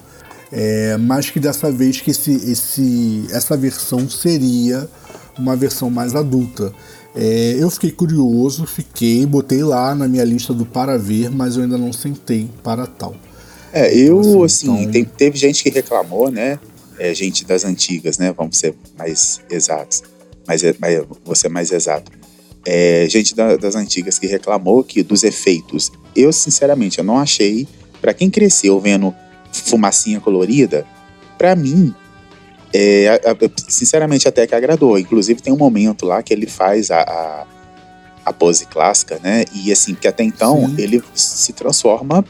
[0.52, 4.88] É, mas que dessa vez que esse, esse, essa versão seria
[5.36, 6.72] uma versão mais adulta.
[7.14, 11.62] É, eu fiquei curioso, fiquei, botei lá na minha lista do para ver, mas eu
[11.62, 13.14] ainda não sentei para tal.
[13.72, 14.92] É, eu, então, assim, assim então...
[14.92, 16.58] Tem, teve gente que reclamou, né?
[16.98, 18.32] É, gente das antigas, né?
[18.32, 20.02] Vamos ser mais exatos.
[20.46, 22.10] Mas, mas vou ser mais exato.
[22.66, 25.92] É, gente da, das antigas que reclamou que dos efeitos.
[26.16, 27.66] Eu, sinceramente, eu não achei.
[28.00, 29.14] Para quem cresceu vendo
[29.52, 30.86] fumacinha colorida,
[31.38, 31.94] para mim,
[32.76, 33.20] é,
[33.68, 34.98] sinceramente até que agradou.
[34.98, 37.46] Inclusive tem um momento lá que ele faz a, a,
[38.24, 39.44] a pose clássica, né?
[39.54, 40.74] E assim, que até então sim.
[40.78, 42.24] ele se transforma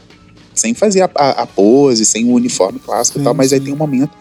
[0.53, 3.55] sem fazer a, a, pose, sem o uniforme clássico sim, e tal, mas sim.
[3.55, 4.11] aí tem um momento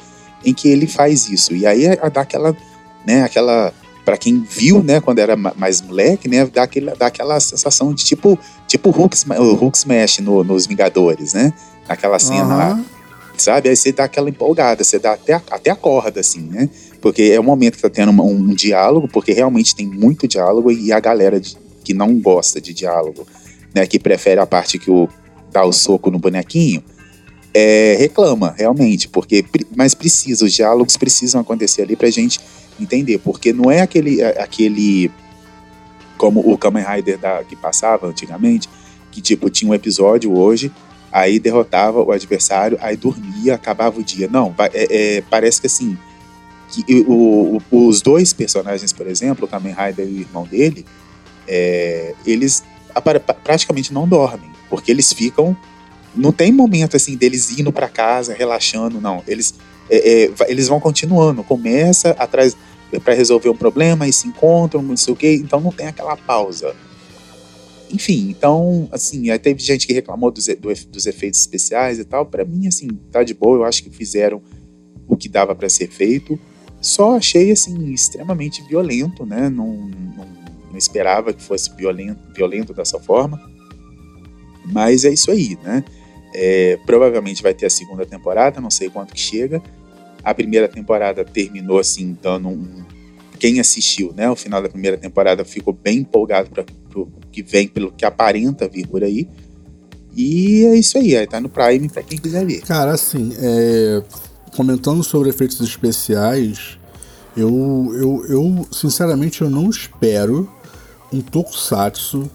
[0.44, 1.54] em que ele faz isso.
[1.54, 2.56] E aí dá aquela,
[3.06, 3.72] né, aquela
[4.04, 8.04] para quem viu, né, quando era mais moleque, né, dá, aquele, dá aquela sensação de
[8.04, 11.52] tipo, tipo Hulk, Hulk Smash no, nos Vingadores, né?
[11.88, 12.56] Aquela cena uhum.
[12.56, 12.84] lá.
[13.36, 13.68] Sabe?
[13.68, 16.68] Aí você dá aquela empolgada, você dá até, até a corda, assim, né?
[17.00, 20.70] Porque é o momento que tá tendo um, um diálogo, porque realmente tem muito diálogo
[20.70, 23.26] e a galera de, que não gosta de diálogo,
[23.74, 25.08] né, que prefere a parte que o
[25.52, 26.82] dá o soco no bonequinho,
[27.54, 29.44] é, reclama, realmente, porque
[29.76, 32.40] mas precisa, os diálogos precisam acontecer ali pra gente
[32.80, 35.10] entender, porque não é aquele, é, aquele
[36.18, 38.68] como o Kamen Rider da, que passava antigamente,
[39.12, 40.72] que tipo, tinha um episódio hoje,
[41.14, 44.26] aí derrotava o adversário, aí dormia, acabava o dia.
[44.28, 45.96] Não, é, é, parece que assim,
[46.68, 50.84] que o, o, os dois personagens, por exemplo, o Kamen Rider e o irmão dele,
[51.46, 52.64] é, eles
[53.44, 55.56] praticamente não dormem, porque eles ficam.
[56.16, 59.22] Não tem momento assim deles indo para casa, relaxando, não.
[59.28, 59.54] Eles,
[59.88, 61.44] é, é, eles vão continuando.
[61.44, 62.56] Começa atrás
[63.04, 65.40] para resolver um problema e se encontram, não sei o quê.
[65.40, 66.74] Então não tem aquela pausa.
[67.90, 72.26] Enfim, então, assim, aí teve gente que reclamou dos, do, dos efeitos especiais e tal.
[72.26, 73.58] Para mim, assim, tá de boa.
[73.58, 74.42] Eu acho que fizeram
[75.06, 76.38] o que dava para ser feito.
[76.80, 79.48] Só achei, assim, extremamente violento, né?
[79.48, 80.26] Não, não,
[80.70, 83.40] não esperava que fosse violento, violento dessa forma.
[84.64, 85.84] Mas é isso aí, né?
[86.34, 89.62] É, provavelmente vai ter a segunda temporada, não sei quanto que chega.
[90.22, 92.84] A primeira temporada terminou assim, dando um.
[93.38, 94.28] Quem assistiu, né?
[94.30, 96.50] O final da primeira temporada ficou bem empolgado
[97.30, 99.28] que vem, pelo que aparenta vir por aí.
[100.16, 102.60] E é isso aí, aí tá no Prime para quem quiser ver.
[102.62, 104.02] Cara, assim, é...
[104.56, 106.78] comentando sobre efeitos especiais,
[107.36, 110.48] eu, eu, eu sinceramente eu não espero
[111.12, 112.30] um tokusatsu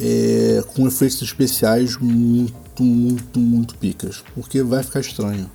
[0.00, 4.24] é, com efeitos especiais muito, muito, muito picas.
[4.34, 5.50] Porque vai ficar estranho.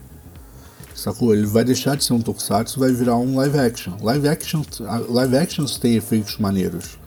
[0.94, 1.34] Sacou?
[1.34, 3.94] Ele vai deixar de ser um tokusatsu vai virar um live action.
[4.02, 4.64] Live action
[5.10, 6.98] live actions tem efeitos maneiros.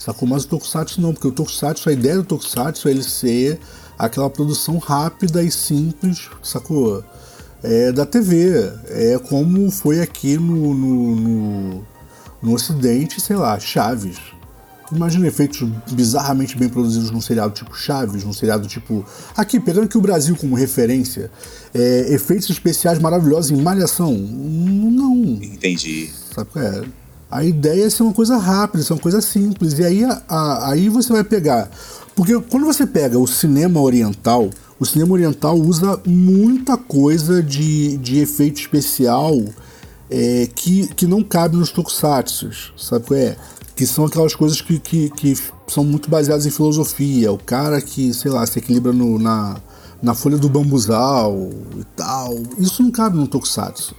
[0.00, 0.26] Sacou?
[0.26, 3.60] Mas o tokusatsu não, porque o tokusatsu, a ideia do tokusatsu é ele ser
[3.98, 7.04] aquela produção rápida e simples, sacou?
[7.62, 8.72] É, da TV.
[8.88, 11.86] É como foi aqui no, no, no,
[12.42, 14.16] no Ocidente, sei lá, Chaves.
[14.90, 19.04] Imagina efeitos bizarramente bem produzidos num seriado tipo Chaves, num seriado tipo.
[19.36, 21.30] Aqui, pegando aqui o Brasil como referência,
[21.74, 24.14] é, efeitos especiais maravilhosos em Malhação.
[24.14, 25.14] Não.
[25.42, 26.10] Entendi.
[26.34, 26.84] Sabe qual é?
[27.30, 29.78] A ideia é ser uma coisa rápida, ser uma coisa simples.
[29.78, 31.70] E aí, a, a, aí você vai pegar.
[32.14, 38.18] Porque quando você pega o cinema oriental, o cinema oriental usa muita coisa de, de
[38.18, 39.38] efeito especial
[40.10, 42.50] é, que, que não cabe nos tokusatsu.
[42.76, 43.36] Sabe qual é?
[43.80, 45.34] que são aquelas coisas que, que, que,
[45.66, 47.32] são muito baseadas em filosofia.
[47.32, 49.56] O cara que, sei lá, se equilibra no, na,
[50.02, 52.34] na folha do bambuzal e tal.
[52.58, 53.94] Isso não cabe no Tokusatsu.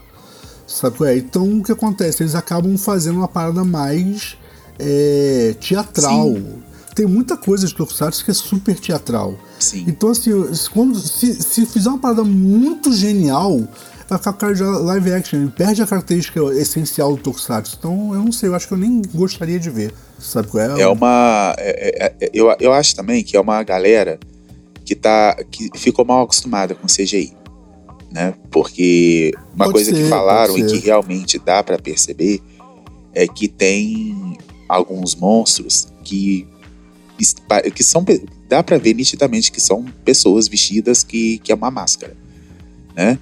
[0.72, 1.18] Sabe qual é?
[1.18, 2.24] Então o que acontece?
[2.24, 4.38] Eles acabam fazendo uma parada mais
[4.80, 6.34] é, teatral.
[6.34, 6.64] Sim.
[6.96, 9.36] Tem muita coisa de Tokusatsu que é super teatral.
[9.60, 9.86] Sim.
[9.88, 10.32] Então, assim,
[10.74, 13.62] quando, se, se fizer uma parada muito genial,
[14.10, 15.40] vai ficar cara de live action.
[15.40, 17.78] Ele perde a característica essencial do Tokusatsu.
[17.80, 19.94] Então, eu não sei, eu acho que eu nem gostaria de ver.
[20.20, 20.82] Sabe qual é?
[20.82, 21.56] É uma.
[21.58, 24.20] É, é, é, eu, eu acho também que é uma galera
[24.84, 27.41] que, tá, que ficou mal acostumada com CGI.
[28.12, 28.34] Né?
[28.50, 32.42] Porque uma pode coisa ser, que falaram e que realmente dá para perceber
[33.14, 36.48] é que tem alguns monstros que
[37.76, 38.04] que são
[38.50, 42.18] dá para ver nitidamente que são pessoas vestidas que, que é uma máscara,
[42.96, 43.20] né?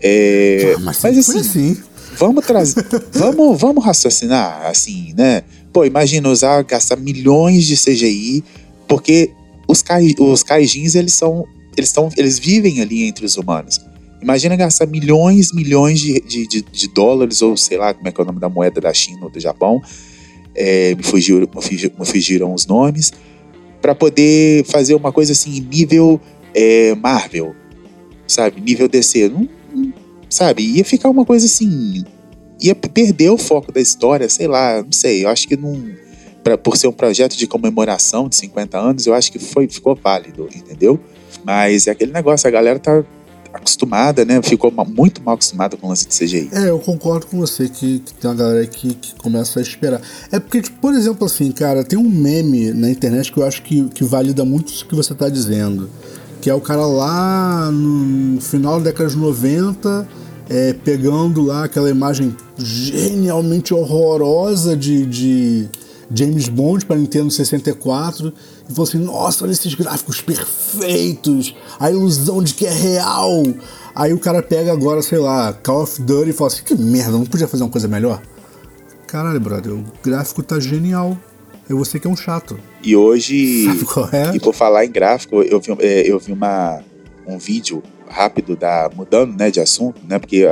[0.00, 1.82] É, ah, mas, mas assim, assim,
[2.16, 5.42] vamos trazer, vamos, vamos raciocinar assim, né?
[5.72, 8.42] Pô, imagina usar, gastar milhões de CGI,
[8.88, 9.30] porque
[9.68, 13.80] os, kai, os kaijins, eles são, eles estão, eles vivem ali entre os humanos.
[14.24, 18.18] Imagina gastar milhões, milhões de, de, de, de, dólares, ou sei lá como é que
[18.18, 19.82] é o nome da moeda da China ou do Japão,
[20.54, 23.12] é, me, fugiram, me fugiram os nomes,
[23.82, 26.18] para poder fazer uma coisa assim, nível
[26.54, 27.54] é, Marvel,
[28.26, 28.62] sabe?
[28.62, 29.28] Nível DC.
[29.28, 29.46] Não,
[30.30, 30.62] sabe?
[30.62, 32.02] Ia ficar uma coisa assim.
[32.62, 35.22] Ia perder o foco da história, sei lá, não sei.
[35.22, 35.78] Eu acho que não.
[36.42, 39.94] Pra, por ser um projeto de comemoração de 50 anos, eu acho que foi, ficou
[39.94, 40.98] válido, entendeu?
[41.44, 43.04] Mas é aquele negócio, a galera tá
[43.54, 44.42] acostumada, né?
[44.42, 46.50] Ficou muito mal acostumada com o lance de CGI.
[46.52, 50.00] É, eu concordo com você que, que tem uma galera que, que começa a esperar.
[50.30, 53.62] É porque, tipo, por exemplo, assim, cara, tem um meme na internet que eu acho
[53.62, 55.88] que, que valida muito isso que você tá dizendo.
[56.40, 60.06] Que é o cara lá no final da década de 90
[60.48, 65.68] é, pegando lá aquela imagem genialmente horrorosa de, de
[66.14, 68.32] James Bond para Nintendo 64
[68.68, 73.42] e falou assim: Nossa, olha esses gráficos perfeitos, a ilusão de que é real.
[73.94, 77.12] Aí o cara pega agora, sei lá, Call of Duty e fala assim: Que merda,
[77.12, 78.20] não podia fazer uma coisa melhor?
[79.06, 81.16] caralho, brother, o gráfico tá genial.
[81.70, 82.58] É você que é um chato.
[82.82, 84.34] E hoje, Sabe qual é?
[84.34, 86.82] e por falar em gráfico, eu vi, é, eu vi uma,
[87.24, 90.44] um vídeo rápido da mudando, né, de assunto, né, porque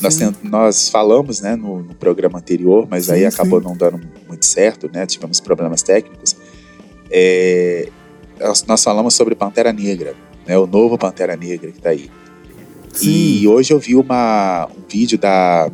[0.00, 3.66] nós, nós falamos, né, no, no programa anterior, mas aí Sim, acabou sim.
[3.66, 6.34] não dando muito certo, né, tivemos problemas técnicos.
[7.10, 7.88] É,
[8.66, 10.14] nós, falamos sobre Pantera Negra,
[10.46, 12.10] né, o novo Pantera Negra que tá aí.
[13.02, 15.70] E hoje eu vi uma, um vídeo da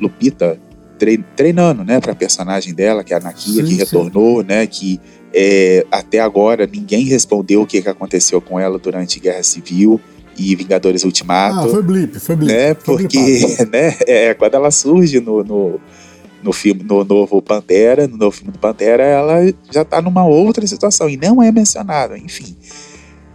[0.00, 0.58] Lupita
[0.98, 3.76] trei- treinando, né, pra personagem dela, que é a Nakia, Sim, que sim.
[3.76, 5.00] retornou, né, que
[5.32, 10.00] é, até agora ninguém respondeu o que, que aconteceu com ela durante Guerra Civil
[10.38, 12.52] e Vingadores Ah, Ultimato, foi blip, foi blip.
[12.52, 13.70] né, foi porque, blipado.
[13.72, 15.80] né, é, quando ela surge no, no,
[16.44, 20.64] no filme, no novo Pantera, no novo filme do Pantera, ela já tá numa outra
[20.66, 22.54] situação e não é mencionada, enfim.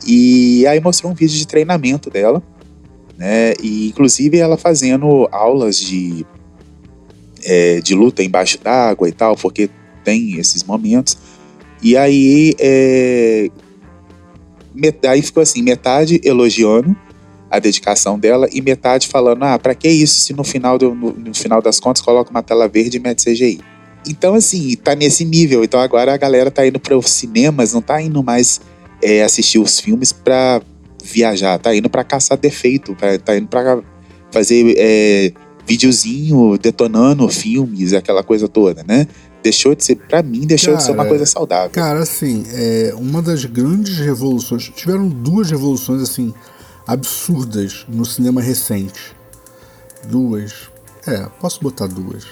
[0.07, 2.41] E aí mostrou um vídeo de treinamento dela,
[3.17, 3.53] né?
[3.61, 6.25] E inclusive ela fazendo aulas de,
[7.43, 9.69] é, de luta embaixo d'água e tal, porque
[10.03, 11.17] tem esses momentos.
[11.81, 13.49] E aí, é,
[14.73, 16.95] met- aí ficou assim, metade elogiando
[17.49, 21.11] a dedicação dela e metade falando, ah, pra que isso se no final, do- no,
[21.11, 23.59] no final das contas coloca uma tela verde e mete CGI.
[24.07, 25.63] Então, assim, tá nesse nível.
[25.63, 28.61] Então agora a galera tá indo para os cinemas, não tá indo mais
[29.01, 30.61] é, assistir os filmes pra
[31.03, 33.81] viajar, tá indo pra caçar defeito, pra- tá indo pra
[34.31, 35.31] fazer é,
[35.65, 39.07] videozinho detonando filmes, aquela coisa toda, né?
[39.41, 41.69] Deixou de ser, pra mim, deixou de ser uma Cara, coisa saudável.
[41.71, 44.69] Cara, assim, é uma das grandes revoluções.
[44.75, 46.33] Tiveram duas revoluções, assim,
[46.93, 49.15] absurdas no cinema recente.
[50.09, 50.53] Duas.
[51.07, 52.25] É, posso botar duas.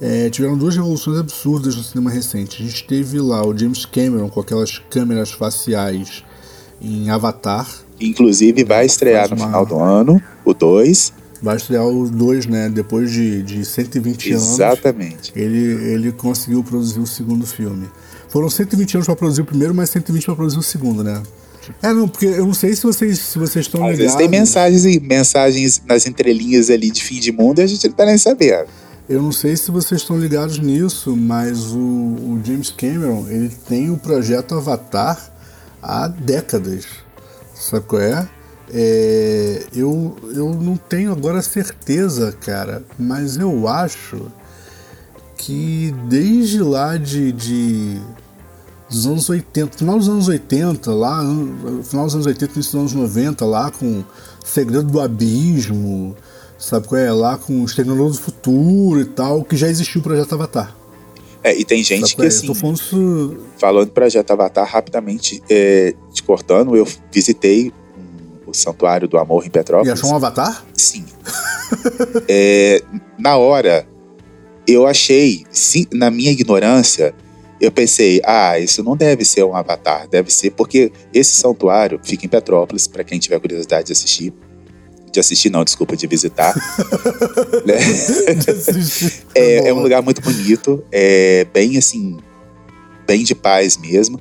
[0.00, 2.62] É, tiveram duas revoluções absurdas no cinema recente.
[2.62, 6.22] A gente teve lá o James Cameron com aquelas câmeras faciais
[6.82, 7.66] em Avatar.
[8.00, 11.12] Inclusive, vai estrear Faz no uma- final do ano, o 2.
[11.40, 12.68] Vai estrear os dois, né?
[12.68, 14.42] Depois de, de 120 anos.
[14.54, 15.32] Exatamente.
[15.36, 15.58] Ele,
[15.92, 17.88] ele conseguiu produzir o segundo filme.
[18.28, 21.22] Foram 120 anos pra produzir o primeiro, mas 120 pra produzir o segundo, né?
[21.82, 23.98] É, não, porque eu não sei se vocês, se vocês estão Às ligados.
[23.98, 27.94] vezes tem mensagens, mensagens nas entrelinhas ali de fim de mundo e a gente não
[27.94, 28.66] tá nem sabendo.
[29.08, 33.90] Eu não sei se vocês estão ligados nisso, mas o, o James Cameron, ele tem
[33.90, 35.32] o projeto Avatar
[35.80, 36.86] há décadas.
[37.54, 38.28] Sabe qual é?
[38.74, 44.26] É, eu, eu não tenho agora certeza, cara, mas eu acho
[45.36, 48.00] que desde lá de, de
[48.88, 51.20] dos anos 80, final dos anos 80, lá,
[51.82, 54.04] final dos anos 80, início dos anos 90, lá com
[54.44, 56.14] Segredo do Abismo,
[56.58, 57.10] sabe qual é?
[57.10, 60.74] Lá com os Terminadores do Futuro e tal, que já existiu o projeto Avatar.
[61.42, 62.26] É, e tem gente Sabe que é?
[62.26, 63.36] assim, falando isso.
[63.58, 67.72] falando do projeto Avatar rapidamente, é, te cortando, eu visitei
[68.46, 69.92] o Santuário do Amor em E Petrópolis.
[69.92, 70.64] achou um Avatar?
[70.74, 71.04] Sim.
[72.28, 72.82] É,
[73.18, 73.86] na hora,
[74.66, 77.14] eu achei, sim, na minha ignorância,
[77.60, 82.26] eu pensei, ah, isso não deve ser um avatar, deve ser porque esse santuário fica
[82.26, 84.32] em Petrópolis, para quem tiver curiosidade de assistir.
[85.10, 86.54] De assistir, não, desculpa, de visitar.
[87.64, 87.76] né?
[89.34, 92.16] É, é um lugar muito bonito, é bem assim,
[93.06, 94.20] bem de paz mesmo.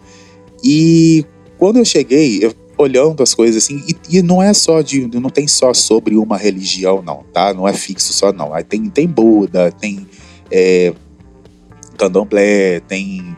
[0.62, 1.26] E
[1.58, 5.30] quando eu cheguei, eu olhando as coisas assim, e, e não é só de, não
[5.30, 7.54] tem só sobre uma religião não, tá?
[7.54, 8.54] Não é fixo só não.
[8.54, 10.08] Aí tem tem Buda, tem
[10.52, 10.94] é,
[11.96, 13.36] Candomblé, tem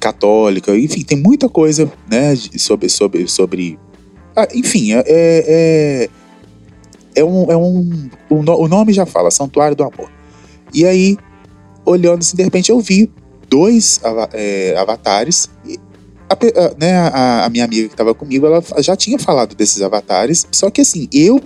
[0.00, 2.34] católica, enfim, tem muita coisa, né?
[2.56, 3.78] Sobre sobre sobre,
[4.36, 6.10] ah, enfim, é, é
[7.14, 10.10] é um, é um no- o nome já fala, Santuário do Amor.
[10.72, 11.16] E aí,
[11.84, 13.10] olhando assim, de repente eu vi
[13.48, 14.00] dois
[14.32, 15.50] é, avatares.
[15.66, 15.78] E
[16.28, 16.36] a,
[16.78, 20.46] né, a, a minha amiga que estava comigo, ela já tinha falado desses avatares.
[20.50, 21.40] Só que assim, eu,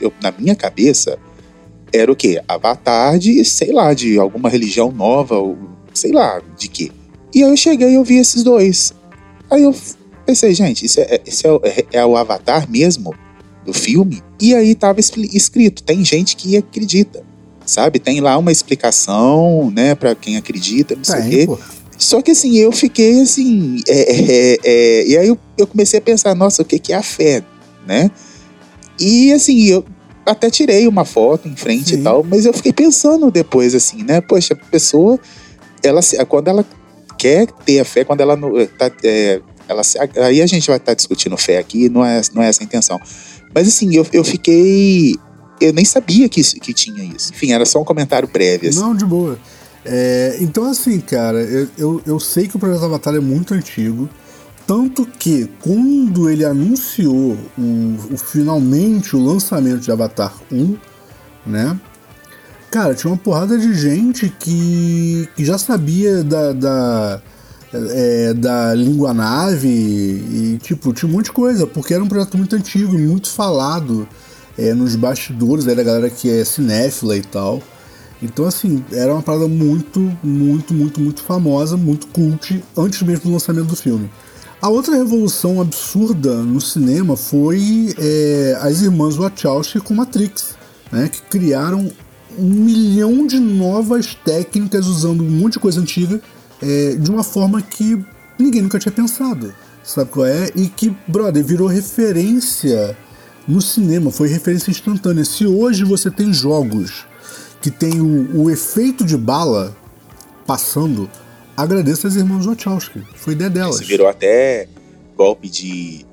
[0.00, 1.18] eu na minha cabeça,
[1.92, 2.40] era o quê?
[2.46, 5.56] Avatar de, sei lá, de alguma religião nova, ou
[5.98, 6.90] sei lá, de quê.
[7.34, 8.92] E aí eu cheguei e eu vi esses dois.
[9.50, 9.74] Aí eu
[10.26, 13.14] pensei, gente, isso é, isso é, o- é- é o avatar mesmo
[13.64, 14.22] do filme?
[14.40, 17.26] E aí tava escrito, tem gente que acredita
[17.68, 17.98] sabe?
[17.98, 21.46] Tem lá uma explicação, né, para quem acredita, não sei o quê.
[21.46, 21.58] pô.
[21.98, 23.76] Só que assim, eu fiquei assim.
[23.86, 26.96] é, é, é, e aí eu, eu comecei a pensar, nossa, o que, que é
[26.96, 27.42] a fé,
[27.86, 28.10] né?
[28.98, 29.84] E assim, eu
[30.24, 32.00] até tirei uma foto em frente Sim.
[32.00, 34.20] e tal, mas eu fiquei pensando depois, assim, né?
[34.20, 35.18] Poxa, a pessoa,
[35.82, 36.64] ela quando ela
[37.18, 39.82] quer ter a fé, quando ela não- tá, é, ela
[40.24, 43.00] aí a gente vai estar discutindo fé aqui, não é, não é essa a intenção.
[43.54, 45.16] Mas assim, eu, eu fiquei.
[45.60, 47.32] Eu nem sabia que, isso, que tinha isso.
[47.32, 48.68] Enfim, era só um comentário prévio.
[48.70, 48.78] Assim.
[48.78, 49.38] Não, de boa.
[49.84, 54.08] É, então, assim, cara, eu, eu, eu sei que o Projeto Avatar é muito antigo.
[54.66, 60.76] Tanto que, quando ele anunciou o, o- finalmente o lançamento de Avatar 1,
[61.46, 61.80] né?
[62.70, 67.22] Cara, tinha uma porrada de gente que, que já sabia da, da,
[67.72, 72.36] é, da língua nave e, tipo, tinha um monte de coisa, porque era um projeto
[72.36, 74.06] muito antigo e muito falado
[74.58, 77.62] é, nos bastidores aí da galera que é cinéfila e tal.
[78.20, 83.32] Então, assim, era uma parada muito, muito, muito, muito famosa, muito cult, antes mesmo do
[83.32, 84.10] lançamento do filme.
[84.60, 90.56] A outra revolução absurda no cinema foi é, as irmãs Wachowski com Matrix,
[90.90, 91.90] né, que criaram
[92.38, 96.20] um milhão de novas técnicas usando um monte de coisa antiga
[96.62, 98.02] é, de uma forma que
[98.38, 99.54] ninguém nunca tinha pensado.
[99.82, 100.50] Sabe qual é?
[100.54, 102.96] E que, brother, virou referência
[103.46, 105.24] no cinema, foi referência instantânea.
[105.24, 107.06] Se hoje você tem jogos
[107.62, 109.74] que tem o, o efeito de bala
[110.46, 111.10] passando,
[111.56, 113.02] agradeço às irmãs Wachowski.
[113.16, 113.76] Foi ideia delas.
[113.76, 114.68] Isso virou até
[115.16, 116.04] golpe de,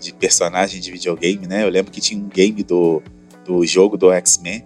[0.00, 1.64] de personagem de videogame, né?
[1.64, 3.00] Eu lembro que tinha um game do,
[3.46, 4.64] do jogo do X-Men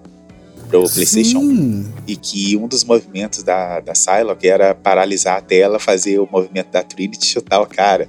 [0.68, 5.78] pro PlayStation 1 e que um dos movimentos da, da Psylocke era paralisar a tela,
[5.78, 8.08] fazer o movimento da Trinity e chutar o cara.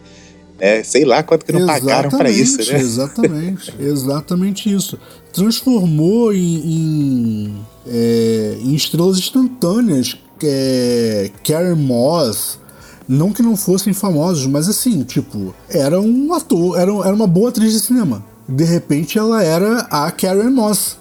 [0.59, 2.79] É, sei lá quanto que não exatamente, pagaram para isso, né?
[2.79, 4.99] Exatamente, exatamente isso.
[5.31, 12.59] Transformou em, em, é, em estrelas instantâneas é, Karen Moss,
[13.07, 17.49] não que não fossem famosos, mas assim, tipo, era um ator, era, era uma boa
[17.49, 18.23] atriz de cinema.
[18.47, 20.98] De repente ela era a Karen Moss.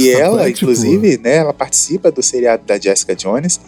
[0.00, 3.60] E ela, é, inclusive, né, ela participa do seriado da Jessica Jones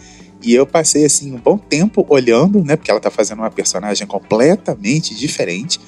[0.42, 4.06] e eu passei assim um bom tempo olhando, né, porque ela tá fazendo uma personagem
[4.06, 5.80] completamente diferente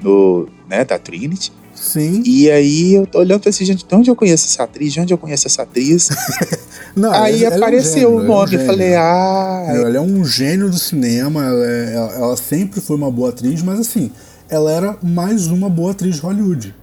[0.00, 1.52] no, né, da Trinity.
[1.74, 2.22] Sim.
[2.24, 4.92] E aí eu tô olhando pra esse gente, de onde eu conheço essa atriz?
[4.92, 6.08] De onde eu conheço essa atriz?
[6.96, 9.66] Não, aí ela, apareceu ela é um gênio, o nome, é um eu falei, ah.
[9.68, 13.62] Ela é um gênio do cinema, ela, é, ela, ela, sempre foi uma boa atriz,
[13.62, 14.10] mas assim,
[14.48, 16.74] ela era mais uma boa atriz de Hollywood.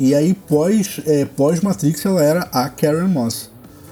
[0.00, 3.50] E aí, pós, é, pós Matrix, ela era a Karen Moss.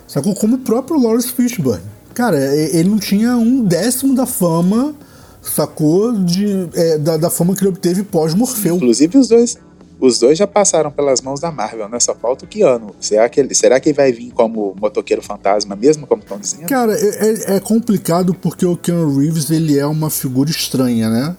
[0.09, 0.34] Sacou?
[0.34, 4.92] Como o próprio Lawrence Fishburne cara, ele não tinha um décimo da fama,
[5.40, 6.12] sacou?
[6.12, 8.74] De, é, da, da fama que ele obteve pós-Morfeu.
[8.74, 9.56] Inclusive, os dois.
[10.00, 11.98] Os dois já passaram pelas mãos da Marvel, né?
[12.00, 12.94] Só falta o Keanu.
[13.00, 16.66] Será que ele, será que ele vai vir como motoqueiro fantasma mesmo, como estão dizendo?
[16.66, 21.36] Cara, é, é, é complicado porque o Keanu Reeves, ele é uma figura estranha, né?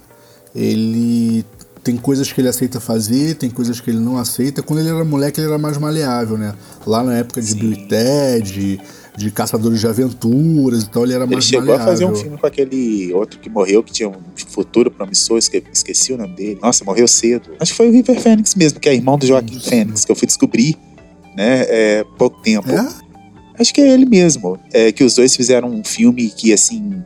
[0.55, 1.45] Ele
[1.83, 4.61] tem coisas que ele aceita fazer, tem coisas que ele não aceita.
[4.61, 6.53] Quando ele era moleque, ele era mais maleável, né?
[6.85, 7.59] Lá na época de Sim.
[7.59, 8.81] Bill e Ted,
[9.17, 11.85] de caçadores de aventuras e tal, ele era ele mais chegou maleável.
[11.85, 14.15] a fazer um filme com aquele outro que morreu, que tinha um
[14.47, 16.59] futuro promissor, esqueci o nome dele.
[16.61, 17.51] Nossa, morreu cedo.
[17.59, 20.15] Acho que foi o River Phoenix mesmo, que é irmão do Joaquim Phoenix, que eu
[20.15, 20.77] fui descobrir,
[21.35, 22.69] né, é, pouco tempo.
[22.69, 22.87] É?
[23.59, 24.57] Acho que é ele mesmo.
[24.71, 27.03] É, que os dois fizeram um filme que, assim,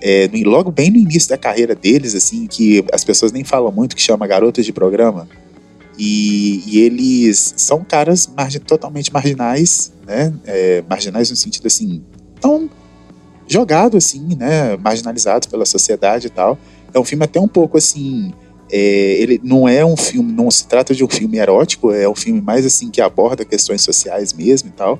[0.00, 3.96] é, logo bem no início da carreira deles, assim, que as pessoas nem falam muito,
[3.96, 5.28] que chama Garotas de Programa.
[5.98, 8.28] E, e eles são caras
[8.66, 10.32] totalmente marginais, né?
[10.44, 12.02] É, marginais no sentido assim,
[12.38, 12.68] tão
[13.48, 14.76] jogados assim, né?
[14.76, 16.58] Marginalizados pela sociedade e tal.
[16.92, 18.32] É um filme até um pouco assim.
[18.70, 22.14] É, ele não é um filme, não se trata de um filme erótico, é um
[22.14, 24.98] filme mais assim que aborda questões sociais mesmo e tal.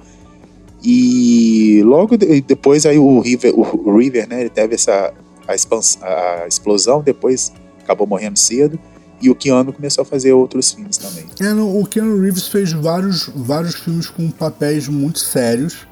[0.89, 4.43] E logo de, depois aí o River, o River, né?
[4.43, 5.13] Ele teve essa
[5.49, 8.79] a, expans, a explosão, depois acabou morrendo cedo.
[9.21, 11.25] E o Keanu começou a fazer outros filmes também.
[11.41, 15.89] É, no, o Keanu Reeves fez vários, vários filmes com papéis muito sérios.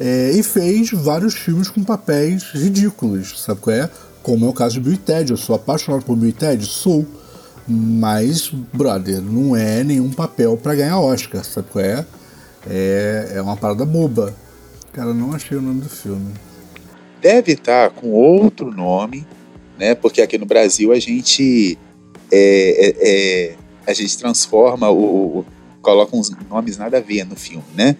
[0.00, 3.90] É, e fez vários filmes com papéis ridículos, sabe qual é?
[4.22, 5.30] Como é o caso de Bill Ted.
[5.30, 6.64] Eu sou apaixonado por Bill Ted?
[6.64, 7.04] Sou.
[7.68, 12.06] Mas, brother, não é nenhum papel para ganhar Oscar, sabe qual é?
[12.68, 13.32] É?
[13.36, 14.34] É uma parada boba.
[14.92, 16.32] Cara, não achei o nome do filme.
[17.20, 19.26] Deve estar com outro nome,
[19.78, 19.94] né?
[19.94, 21.78] Porque aqui no Brasil a gente
[22.30, 23.56] é, é, é,
[23.86, 25.46] a gente transforma o, o,
[25.80, 27.96] coloca uns nomes nada a ver no filme, né?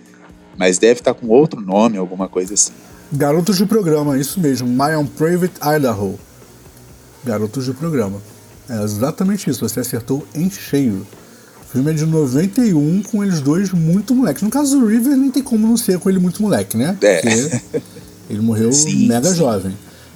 [0.57, 2.73] Mas deve estar com outro nome, alguma coisa assim.
[3.13, 4.69] Garotos de programa, isso mesmo.
[4.69, 6.19] My Own Private Idaho.
[7.25, 8.21] Garotos de programa.
[8.69, 11.07] É exatamente isso, você acertou em cheio.
[11.73, 14.43] O filme é de 91 com eles dois muito moleques.
[14.43, 16.95] No caso do River, nem tem como não ser com ele muito moleque, né?
[17.01, 17.21] É.
[17.23, 17.83] Porque
[18.29, 19.37] ele morreu sim, mega sim.
[19.37, 19.73] jovem.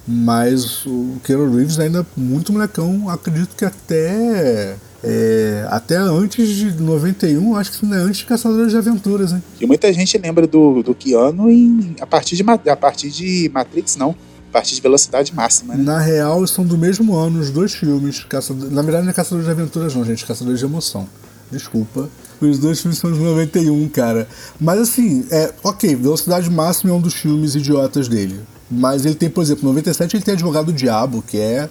[0.07, 7.55] Mas o Keanu Reeves ainda muito molecão, acredito que até é, até antes de 91,
[7.55, 9.41] acho que ainda é antes de Caçadores de Aventuras, hein?
[9.59, 13.95] E muita gente lembra do, do Keanu em, a, partir de, a partir de Matrix,
[13.95, 14.11] não.
[14.49, 15.83] A partir de Velocidade Máxima, né?
[15.83, 18.23] Na real, são do mesmo ano os dois filmes.
[18.23, 20.23] Caçador, na verdade, não é Caçadores de Aventuras, não, gente.
[20.23, 21.07] Caçadores de Emoção.
[21.51, 22.09] Desculpa.
[22.39, 24.27] Os dois filmes são de 91, cara.
[24.59, 28.39] Mas assim, é, ok, Velocidade Máxima é um dos filmes idiotas dele.
[28.69, 31.69] Mas ele tem, por exemplo, 97 ele tem Advogado do Diabo, que é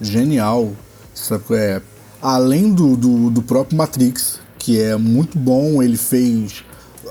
[0.00, 0.72] genial.
[1.14, 1.44] Sabe?
[1.52, 1.80] É,
[2.20, 6.64] além do, do, do próprio Matrix, que é muito bom, ele fez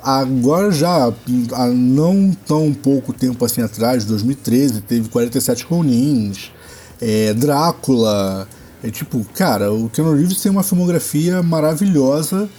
[0.04, 1.14] agora já,
[1.54, 6.52] há não tão pouco tempo assim atrás, 2013, teve 47 Ronins,
[7.00, 8.48] é, Drácula.
[8.84, 12.50] É tipo, cara, o Keanu Reeves tem uma filmografia maravilhosa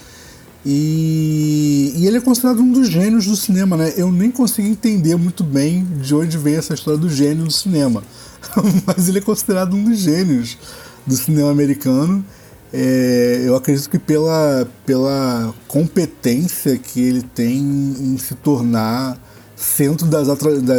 [0.64, 3.93] e, e, ele é considerado um dos gênios do cinema, né?
[3.97, 8.03] Eu nem consegui entender muito bem de onde vem essa história do gênio do cinema.
[8.87, 10.57] Mas ele é considerado um dos gênios
[11.05, 12.25] do cinema americano.
[12.73, 19.18] É, eu acredito que pela, pela competência que ele tem em se tornar
[19.63, 20.27] centro das,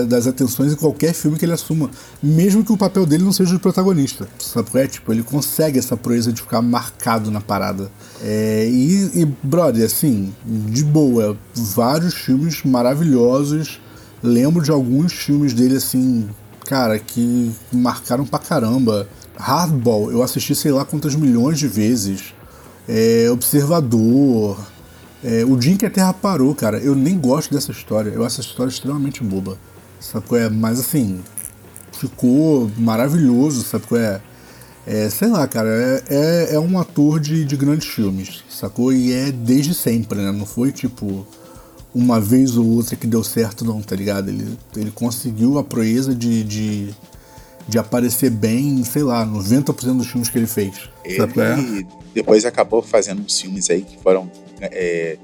[0.07, 1.89] das atenções em qualquer filme que ele assuma,
[2.21, 4.27] mesmo que o papel dele não seja o protagonista.
[4.39, 4.87] Sabe é?
[4.87, 7.89] Tipo, ele consegue essa proeza de ficar marcado na parada.
[8.21, 13.79] É, e, e, brother, assim, de boa, vários filmes maravilhosos.
[14.21, 16.29] Lembro de alguns filmes dele, assim,
[16.65, 19.07] cara, que marcaram pra caramba.
[19.35, 22.33] Hardball, eu assisti sei lá quantas milhões de vezes.
[22.87, 24.72] É, Observador.
[25.23, 28.09] É, o dia em que a Terra parou, cara, eu nem gosto dessa história.
[28.09, 29.57] Eu acho essa história extremamente boba.
[29.99, 30.49] Sabe qual é?
[30.49, 31.21] Mas assim,
[31.93, 34.21] ficou maravilhoso, sabe qual é?
[34.85, 38.91] é sei lá, cara, é, é, é, um ator de, de grandes filmes, sacou?
[38.91, 40.31] E é desde sempre, né?
[40.31, 41.25] Não foi tipo
[41.95, 44.29] uma vez ou outra que deu certo, não, tá ligado?
[44.29, 46.95] Ele, ele conseguiu a proeza de, de
[47.67, 50.89] de aparecer bem, sei lá, 90% dos filmes que ele fez.
[51.05, 54.29] Ele depois acabou fazendo uns filmes aí que foram
[54.71, 55.17] é,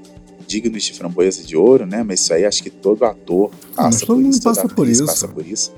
[0.46, 2.02] dignos de framboesa de ouro, né?
[2.02, 5.06] Mas isso aí acho que todo ator ah, passa todo por isso, passa por isso.
[5.06, 5.72] passa por isso.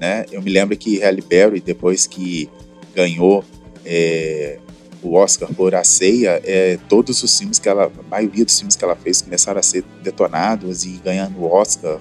[0.00, 0.24] Né?
[0.30, 2.48] Eu me lembro que Halle Berry, depois que
[2.94, 3.44] ganhou
[3.84, 4.58] é,
[5.02, 8.76] o Oscar por A Ceia, é, todos os filmes que ela, a maioria dos filmes
[8.76, 11.98] que ela fez começaram a ser detonados e ganhando o Oscar,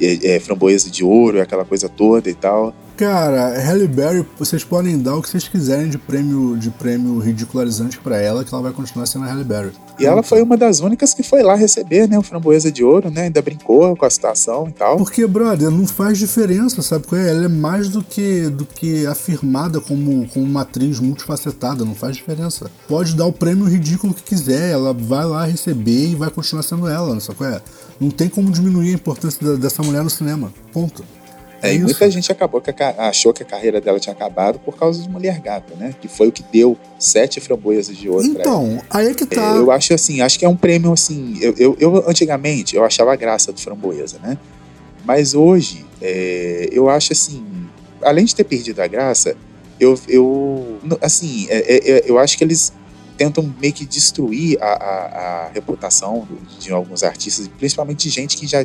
[0.00, 2.74] é, é, framboesa de ouro, aquela coisa toda e tal.
[3.00, 7.98] Cara, Halle Berry, vocês podem dar o que vocês quiserem de prêmio, de prêmio ridicularizante
[7.98, 9.72] para ela, que ela vai continuar sendo a Halle Berry.
[9.98, 13.10] E ela foi uma das únicas que foi lá receber, né, o Framboesa de Ouro,
[13.10, 14.98] né, ainda brincou com a situação e tal.
[14.98, 17.06] Porque, brother, não faz diferença, sabe?
[17.12, 22.16] Ela é mais do que, do que afirmada como, como uma atriz multifacetada, não faz
[22.16, 22.70] diferença.
[22.86, 26.86] Pode dar o prêmio ridículo que quiser, ela vai lá receber e vai continuar sendo
[26.86, 27.62] ela, sabe?
[28.00, 30.52] Não tem como diminuir a importância dessa mulher no cinema.
[30.72, 31.04] Ponto.
[31.62, 34.76] É, e muita gente acabou que a, achou que a carreira dela tinha acabado por
[34.76, 35.94] causa de Mulher Gata, né?
[36.00, 39.56] Que foi o que deu sete framboesas de ouro Então, aí é que tá.
[39.56, 41.38] É, eu acho assim, acho que é um prêmio assim.
[41.40, 44.38] Eu, eu, eu antigamente eu achava a graça do framboesa, né?
[45.04, 47.44] Mas hoje é, eu acho assim,
[48.02, 49.36] além de ter perdido a graça,
[49.78, 52.72] eu, eu assim, é, é, é eu acho que eles
[53.20, 56.26] tentam meio que destruir a, a, a reputação
[56.58, 58.64] de alguns artistas, principalmente de gente que já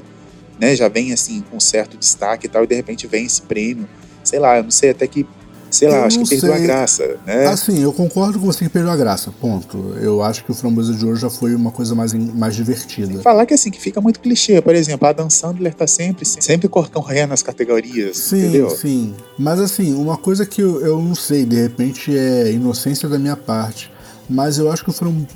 [0.57, 3.85] né, já vem assim com certo destaque e tal, e de repente vem esse prêmio.
[4.23, 5.27] Sei lá, eu não sei até que.
[5.69, 7.47] Sei lá, eu acho que perdeu a graça, né?
[7.47, 9.93] Assim, eu concordo com você que perdeu a graça, ponto.
[9.99, 13.21] Eu acho que o Framboesa de Ouro já foi uma coisa mais, mais divertida.
[13.21, 16.69] Falar que assim, que fica muito clichê, por exemplo, a Dan Sandler tá sempre, sempre
[16.69, 18.69] cortando ré nas categorias, sim, entendeu?
[18.69, 23.19] Sim, Mas assim, uma coisa que eu, eu não sei, de repente é inocência da
[23.19, 23.91] minha parte
[24.29, 24.93] mas eu acho que o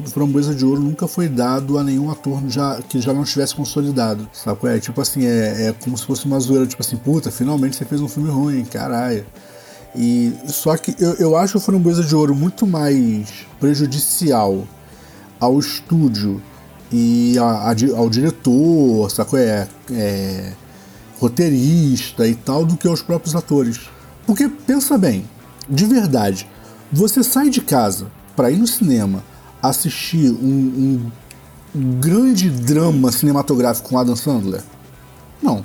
[0.07, 4.27] Framboesa de Ouro nunca foi dado a nenhum ator já, que já não estivesse consolidado,
[4.33, 4.67] sabe?
[4.67, 7.85] É tipo assim, é, é como se fosse uma zoeira, tipo assim, puta, finalmente você
[7.85, 9.25] fez um filme ruim, caralho.
[9.95, 14.67] E, só que eu, eu acho o Framboesa de Ouro muito mais prejudicial
[15.39, 16.41] ao estúdio
[16.91, 19.37] e a, a, ao diretor, sacou?
[19.37, 20.53] É, é,
[21.19, 23.79] roteirista e tal, do que aos próprios atores.
[24.25, 25.25] Porque, pensa bem,
[25.69, 26.47] de verdade,
[26.91, 28.07] você sai de casa
[28.39, 29.21] para ir no cinema
[29.61, 31.11] assistir um,
[31.75, 34.61] um, grande drama cinematográfico com Adam Sandler?
[35.43, 35.61] Não.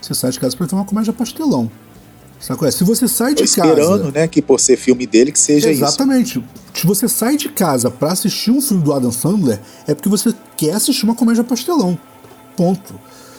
[0.00, 1.68] Você sai de casa para ver uma comédia pastelão.
[2.38, 2.66] Sabe?
[2.66, 2.70] É?
[2.70, 3.90] Se você sai de esperando, casa.
[3.94, 6.38] Esperando, né, que por ser filme dele que seja exatamente.
[6.38, 6.38] isso.
[6.38, 6.80] Exatamente.
[6.80, 10.32] Se você sai de casa para assistir um filme do Adam Sandler, é porque você
[10.56, 11.98] quer assistir uma comédia pastelão.
[12.56, 12.94] Ponto.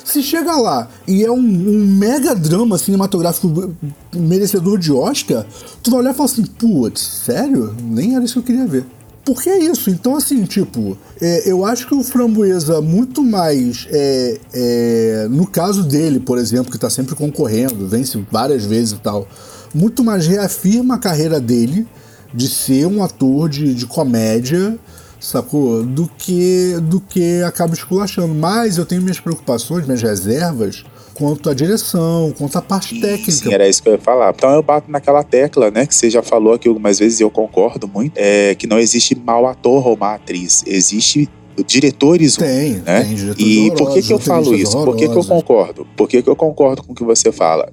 [0.06, 3.74] Se chega lá e é um, um, mega drama cinematográfico
[4.14, 5.44] merecedor de Oscar,
[5.82, 7.76] tu vai olhar e falar assim, putz, sério?
[7.82, 8.86] Nem era isso que eu queria ver.
[9.26, 9.90] Porque é isso.
[9.90, 13.88] Então, assim, tipo, é, eu acho que o Framboesa, muito mais.
[13.90, 18.98] É, é, no caso dele, por exemplo, que tá sempre concorrendo, vence várias vezes e
[18.98, 19.28] tal,
[19.74, 21.88] muito mais reafirma a carreira dele
[22.32, 24.78] de ser um ator de, de comédia
[25.26, 25.84] sacou?
[25.84, 28.34] Do que, do que acaba esculachando.
[28.34, 33.32] Mas eu tenho minhas preocupações, minhas reservas quanto à direção, quanto à parte técnica.
[33.32, 34.34] Sim, era isso que eu ia falar.
[34.36, 37.32] Então eu bato naquela tecla, né, que você já falou aqui algumas vezes e eu
[37.32, 40.64] concordo muito, é que não existe mau ator ou má atriz.
[40.68, 41.30] Existe
[41.66, 43.04] diretores tem, né?
[43.04, 44.74] tem diretores E por que que eu falo isso?
[44.84, 45.88] Por que que eu concordo?
[45.96, 47.72] Por que que eu concordo com o que você fala?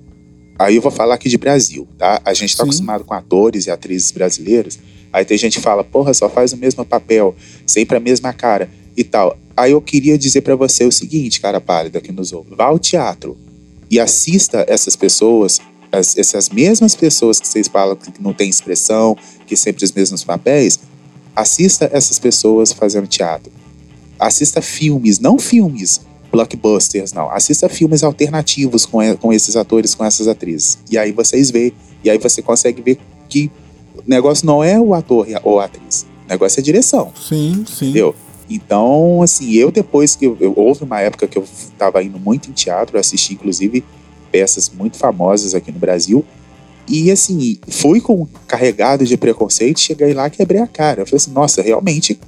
[0.57, 2.21] Aí eu vou falar aqui de Brasil, tá?
[2.25, 4.79] A gente está acostumado com atores e atrizes brasileiros
[5.13, 7.35] Aí tem gente que fala, porra, só faz o mesmo papel,
[7.67, 8.69] sempre a mesma cara.
[8.97, 9.39] e tal.
[9.57, 12.55] Aí eu queria dizer para você o seguinte, cara pálida que nos ouve.
[12.55, 13.37] Vá ao teatro
[13.91, 15.61] e assista essas pessoas,
[15.91, 20.25] as, essas mesmas pessoas que vocês falam que não tem expressão, que sempre os mesmos
[20.25, 20.79] papéis,
[21.35, 23.53] assista essas pessoas fazendo teatro.
[24.19, 26.01] Assista filmes, não filmes
[26.31, 27.31] blockbusters, não.
[27.31, 30.79] Assista filmes alternativos com, com esses atores, com essas atrizes.
[30.91, 32.99] E aí vocês veem, e aí você consegue ver
[33.29, 33.51] que
[34.07, 36.07] o negócio não é o ator ou a atriz.
[36.27, 37.13] O negócio é a direção.
[37.17, 37.87] Sim, sim.
[37.87, 38.15] Entendeu?
[38.49, 42.51] Então, assim, eu depois que eu, eu, houve uma época que eu estava indo muito
[42.51, 43.85] em teatro, assisti inclusive
[44.31, 46.25] peças muito famosas aqui no Brasil.
[46.89, 51.03] E assim, fui com carregado de preconceito, cheguei lá, quebrei a cara.
[51.03, 52.19] Eu falei assim, nossa, realmente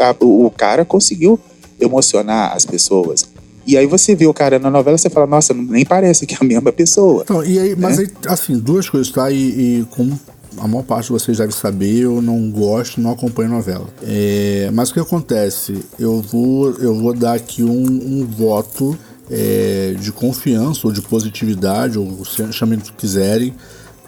[0.00, 1.38] a, o, cara conseguiu
[1.80, 3.28] emocionar as pessoas.
[3.66, 6.38] E aí você vê o cara na novela, você fala, nossa, nem parece que é
[6.40, 7.22] a mesma pessoa.
[7.22, 8.04] Então, e aí, mas né?
[8.04, 9.30] aí, assim, duas coisas, tá?
[9.30, 9.36] E,
[9.80, 10.18] e como
[10.58, 13.88] a maior parte de vocês deve saber, eu não gosto, não acompanho novela.
[14.02, 15.84] É, mas o que acontece?
[15.98, 18.98] Eu vou, eu vou dar aqui um, um voto
[19.30, 23.54] é, de confiança ou de positividade, ou chamem do que quiserem,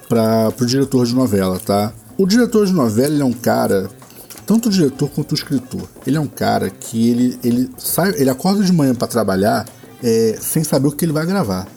[0.09, 1.93] para o diretor de novela, tá?
[2.17, 3.89] O diretor de novela é um cara,
[4.45, 5.89] tanto o diretor quanto o escritor.
[6.05, 9.65] Ele é um cara que ele, ele sai, ele acorda de manhã para trabalhar
[10.03, 11.67] é, sem saber o que ele vai gravar.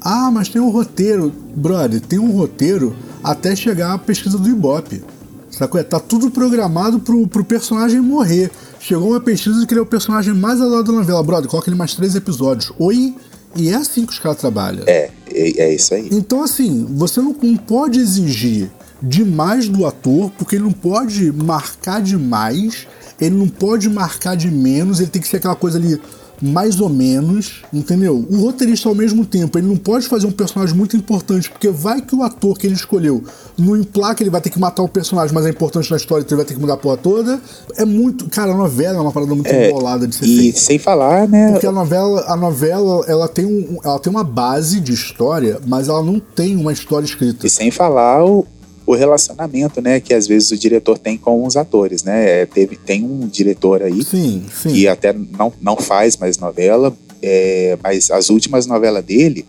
[0.00, 5.02] Ah, mas tem um roteiro, brother, tem um roteiro até chegar a pesquisa do Ibope.
[5.50, 5.82] Sacou?
[5.82, 8.50] Tá tudo programado pro, pro personagem morrer.
[8.78, 11.22] Chegou uma pesquisa que ele é o personagem mais ao lado da novela.
[11.22, 12.72] Brother, coloca ele mais três episódios.
[12.78, 13.14] Oi?
[13.56, 14.84] E é assim que os caras trabalham.
[14.86, 16.08] É, é, é isso aí.
[16.12, 18.70] Então, assim, você não, não pode exigir
[19.02, 22.86] demais do ator, porque ele não pode marcar demais,
[23.20, 26.00] ele não pode marcar de menos, ele tem que ser aquela coisa ali
[26.40, 28.24] mais ou menos, entendeu?
[28.30, 32.00] O roteirista ao mesmo tempo, ele não pode fazer um personagem muito importante, porque vai
[32.00, 33.22] que o ator que ele escolheu
[33.58, 36.36] no emplaca, ele vai ter que matar o personagem, mas é importante na história, então
[36.36, 37.40] ele vai ter que mudar a porra toda.
[37.76, 40.58] É muito, cara, a novela é uma parada muito É, embolada de ser E feita.
[40.60, 41.52] sem falar, né?
[41.52, 45.88] Porque a novela, a novela, ela tem, um, ela tem uma base de história, mas
[45.88, 47.46] ela não tem uma história escrita.
[47.46, 48.46] E sem falar o,
[48.86, 50.00] o relacionamento, né?
[50.00, 52.42] Que às vezes o diretor tem com os atores, né?
[52.42, 54.72] É, teve, tem um diretor aí Sim, sim.
[54.72, 59.44] que até não, não faz mais novela, é, mas as últimas novelas dele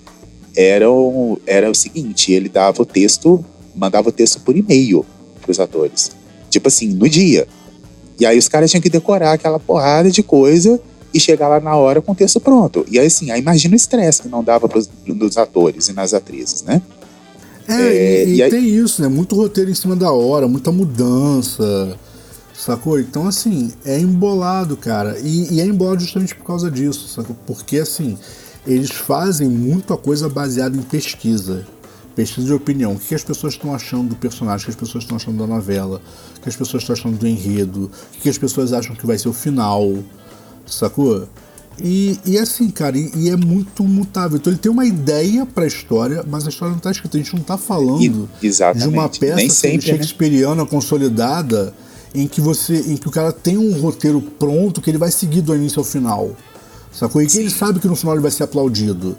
[0.55, 3.43] eram era o seguinte, ele dava o texto,
[3.75, 5.05] mandava o texto por e-mail
[5.41, 6.11] pros atores.
[6.49, 7.47] Tipo assim, no dia.
[8.19, 10.79] E aí os caras tinham que decorar aquela porrada de coisa
[11.13, 12.85] e chegar lá na hora com o texto pronto.
[12.89, 16.13] E aí assim, aí imagina o estresse que não dava pros, nos atores e nas
[16.13, 16.81] atrizes, né?
[17.67, 19.07] É, É, e, e aí- tem isso, né?
[19.07, 21.97] Muito roteiro em cima da hora, muita mudança,
[22.53, 22.99] sacou?
[22.99, 25.17] Então, assim, é embolado, cara.
[25.19, 27.35] E, e é embolado justamente por causa disso, sacou?
[27.47, 28.17] Porque, assim,
[28.65, 31.65] eles fazem muita coisa baseada em pesquisa.
[32.15, 32.93] Pesquisa de opinião.
[32.93, 35.47] O que as pessoas estão achando do personagem, o que as pessoas estão achando da
[35.47, 36.01] novela,
[36.37, 39.17] o que as pessoas estão achando do enredo, o que as pessoas acham que vai
[39.17, 39.93] ser o final,
[40.65, 41.27] sacou?
[41.79, 44.37] E, e assim, cara, e, e é muito mutável.
[44.37, 47.17] Então ele tem uma ideia pra história, mas a história não tá escrita.
[47.17, 48.01] A gente não tá falando
[48.41, 48.49] E-
[48.79, 49.97] de uma peça Nem sempre, né?
[49.97, 51.73] shakespeariana consolidada
[52.13, 52.75] em que você.
[52.87, 55.85] em que o cara tem um roteiro pronto que ele vai seguir do início ao
[55.85, 56.31] final.
[56.91, 57.21] Sacou?
[57.21, 59.17] E que ele sabe que no final ele vai ser aplaudido.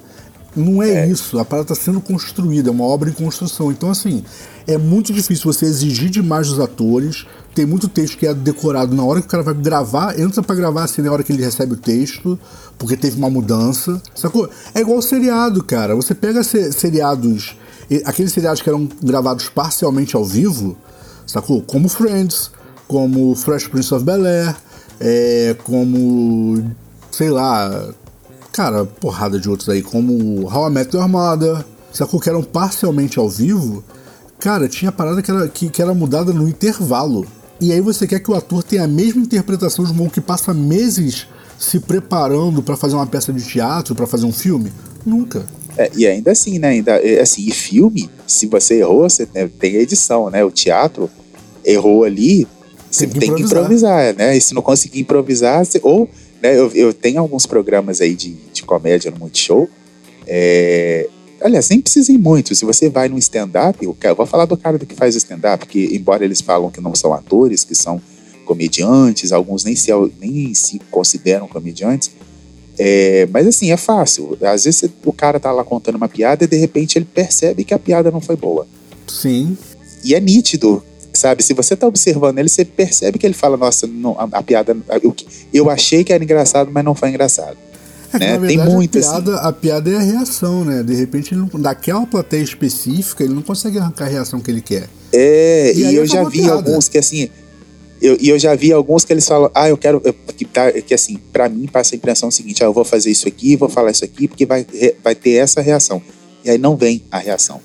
[0.54, 3.72] Não é, isso, a parada está sendo construída, é uma obra em construção.
[3.72, 4.22] Então, assim,
[4.66, 7.24] é muito difícil você exigir demais dos atores.
[7.54, 10.54] Tem muito texto que é decorado na hora que o cara vai gravar, entra pra
[10.54, 12.38] gravar assim na hora que ele recebe o texto,
[12.78, 14.00] porque teve uma mudança.
[14.14, 14.48] Sacou?
[14.74, 15.94] É igual seriado, cara.
[15.94, 17.54] Você pega se- seriados,
[18.06, 20.76] aqueles seriados que eram gravados parcialmente ao vivo,
[21.26, 21.60] sacou?
[21.62, 22.50] Como Friends,
[22.88, 24.56] como Fresh Prince of Bel Air,
[24.98, 26.64] é, como.
[27.10, 27.90] sei lá.
[28.50, 32.18] Cara, porrada de outros aí, como How I Met Your Mother, sacou?
[32.18, 33.84] Que eram parcialmente ao vivo.
[34.38, 37.26] Cara, tinha parada que era, que, que era mudada no intervalo.
[37.62, 40.52] E aí você quer que o ator tenha a mesma interpretação de um que passa
[40.52, 44.72] meses se preparando pra fazer uma peça de teatro, pra fazer um filme?
[45.06, 45.46] Nunca.
[45.78, 46.70] É, e ainda assim, né?
[46.70, 50.44] Ainda, é, assim, e filme, se você errou, você né, tem a edição, né?
[50.44, 51.08] O teatro
[51.64, 52.48] errou ali,
[52.90, 54.08] você Tem que tem que improvisar.
[54.08, 54.36] improvisar, né?
[54.36, 56.10] E se não conseguir improvisar, você, ou,
[56.42, 56.58] né?
[56.58, 59.70] Eu, eu tenho alguns programas aí de, de comédia no Multishow.
[60.26, 61.08] É,
[61.42, 62.54] aliás, nem precisa ir muito.
[62.54, 65.94] Se você vai num stand-up, eu quero- vou falar do cara que faz stand-up, que
[65.94, 68.00] embora eles falam que não são atores, que são
[68.44, 69.90] comediantes, alguns nem se,
[70.20, 72.10] nem se consideram comediantes.
[72.78, 74.36] É, mas assim, é fácil.
[74.42, 77.74] Às vezes o cara tá lá contando uma piada e de repente ele percebe que
[77.74, 78.66] a piada não foi boa.
[79.06, 79.56] Sim.
[80.04, 80.82] E é nítido,
[81.12, 81.42] sabe?
[81.42, 84.76] Se você tá observando ele, você percebe que ele fala: Nossa, não, a, a piada.
[85.02, 85.14] Eu,
[85.52, 87.56] eu achei que era engraçado, mas não foi engraçado.
[88.14, 88.32] É Né?
[88.38, 90.82] na Tem verdade, muito, a piada, a piada é a reação, né?
[90.82, 94.60] De repente, ele não, daquela plateia específica, ele não consegue arrancar a reação que ele
[94.60, 94.88] quer.
[95.12, 96.54] É, E e, eu já vi piada.
[96.54, 97.28] alguns que assim.
[98.00, 100.00] Eu, e eu já vi alguns que eles falam, ah, eu quero.
[100.04, 103.10] Eu, que, tá, que assim, pra mim passa a impressão seguinte: ah, eu vou fazer
[103.10, 104.66] isso aqui, vou falar isso aqui, porque vai,
[105.04, 106.02] vai ter essa reação.
[106.44, 107.60] E aí não vem a reação.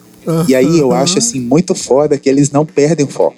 [0.48, 3.38] E aí eu acho assim muito foda que eles não perdem o foco.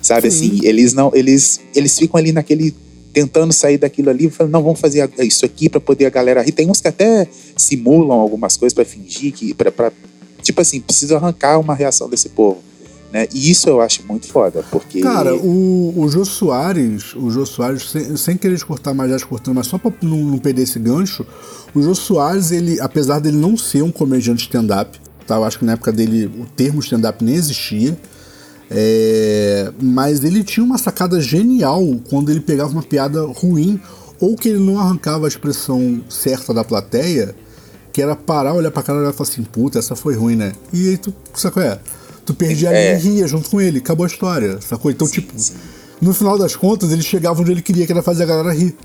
[0.00, 0.46] Sabe Sim.
[0.56, 2.72] assim, eles não, eles, eles ficam ali naquele
[3.12, 6.52] tentando sair daquilo ali, falando, não, vamos fazer isso aqui para poder a galera rir.
[6.52, 9.92] Tem uns que até simulam algumas coisas para fingir que para
[10.42, 12.62] tipo assim, precisa arrancar uma reação desse povo.
[13.12, 13.26] Né?
[13.34, 15.00] E isso eu acho muito foda, porque.
[15.00, 19.54] Cara, o, o Jô Soares, o Jô Soares, sem, sem querer cortar, mas já cortando,
[19.54, 21.26] mas só pra não, não perder esse gancho,
[21.74, 25.36] o Jô Soares, ele, apesar dele não ser um comediante stand-up, tá?
[25.36, 27.96] Eu acho que na época dele o termo stand-up nem existia.
[28.70, 33.80] É, mas ele tinha uma sacada genial quando ele pegava uma piada ruim
[34.20, 37.34] ou que ele não arrancava a expressão certa da plateia,
[37.92, 40.52] que era parar, olhar pra cara e falar assim, puta, essa foi ruim, né?
[40.72, 41.78] E aí tu, sabe é?
[42.26, 42.94] Tu perdia é.
[42.94, 44.90] ali e ria junto com ele, acabou a história, sacou?
[44.90, 45.54] Então, sim, tipo, sim.
[46.00, 48.76] no final das contas, ele chegava onde ele queria, que era fazer a galera rir.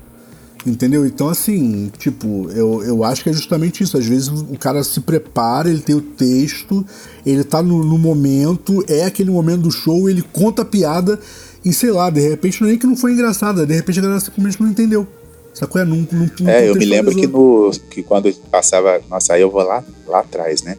[0.66, 1.04] Entendeu?
[1.04, 3.98] Então, assim, tipo, eu, eu acho que é justamente isso.
[3.98, 6.84] Às vezes o cara se prepara, ele tem o texto,
[7.24, 11.20] ele tá no, no momento, é aquele momento do show, ele conta a piada
[11.64, 14.20] e sei lá, de repente não é que não foi engraçada, de repente a galera
[14.20, 15.06] simplesmente não entendeu.
[15.52, 15.80] Sacou?
[15.80, 19.00] É, não, não, não é eu me lembro que, no, que quando passava.
[19.08, 20.76] Nossa, aí eu vou lá, lá atrás, né?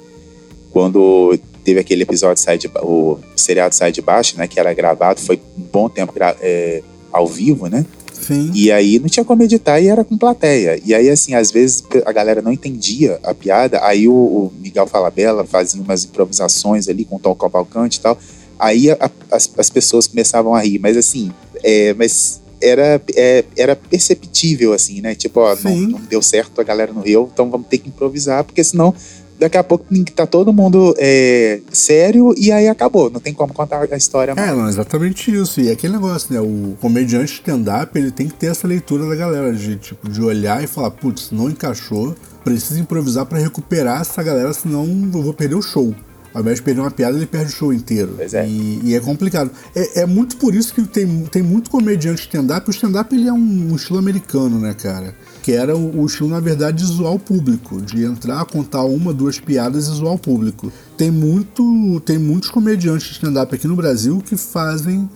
[0.69, 4.47] Quando teve aquele episódio sai de, o seriado Sai de Baixo, né?
[4.47, 7.85] Que era gravado, foi um bom tempo é, ao vivo, né?
[8.25, 8.51] Sim.
[8.53, 10.81] E aí não tinha como editar e era com plateia.
[10.83, 14.87] E aí, assim, às vezes a galera não entendia a piada, aí o, o Miguel
[14.87, 18.17] Falabella fazia umas improvisações ali com o Tom Cavalcante e tal.
[18.57, 21.31] Aí a, as, as pessoas começavam a rir, mas assim,
[21.63, 25.13] é, mas era, é, era perceptível, assim, né?
[25.13, 28.43] Tipo, ó, não, não, deu certo, a galera não riu, então vamos ter que improvisar,
[28.43, 28.93] porque senão
[29.39, 33.87] daqui a pouco tá todo mundo é, sério e aí acabou, não tem como contar
[33.91, 34.49] a história mais.
[34.49, 35.61] É, não, exatamente isso.
[35.61, 36.39] E é aquele negócio, né?
[36.39, 40.63] O comediante stand-up, ele tem que ter essa leitura da galera, de, tipo, de olhar
[40.63, 45.55] e falar, putz, não encaixou, precisa improvisar para recuperar essa galera, senão eu vou perder
[45.55, 45.93] o show.
[46.33, 48.15] Ao invés de perder uma piada, ele perde o show inteiro.
[48.17, 48.45] Pois é.
[48.45, 49.49] E, e é complicado.
[49.73, 52.67] É, é, muito por isso que tem, tem muito comediante stand-up.
[52.67, 55.15] O stand-up ele é um, um estilo americano, né, cara?
[55.45, 59.39] Que era o, estilo, na verdade, de zoar o público, de entrar, contar uma, duas
[59.39, 60.73] piadas e zoar o público.
[60.97, 65.07] Tem, muito, tem muitos comediantes de stand-up aqui no Brasil que fazem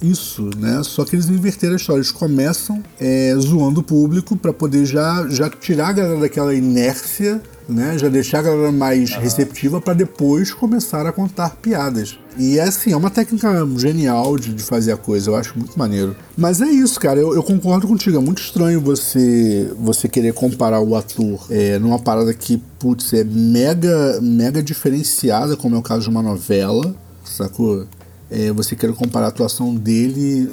[0.00, 0.82] isso, né?
[0.82, 1.98] Só que eles inverteram a história.
[1.98, 7.42] Eles começam é, zoando o público para poder já, já tirar a galera daquela inércia
[7.68, 7.96] né?
[7.98, 9.20] Já deixar a galera mais uhum.
[9.20, 12.18] receptiva para depois começar a contar piadas.
[12.36, 15.78] E é assim, é uma técnica genial de, de, fazer a coisa, eu acho muito
[15.78, 16.16] maneiro.
[16.36, 18.16] Mas é isso, cara, eu, eu concordo contigo.
[18.16, 23.24] É muito estranho você você querer comparar o ator é, numa parada que, putz, é
[23.24, 26.94] mega, mega diferenciada, como é o caso de uma novela,
[27.24, 27.86] sacou?
[28.30, 30.50] É, você querer comparar a atuação dele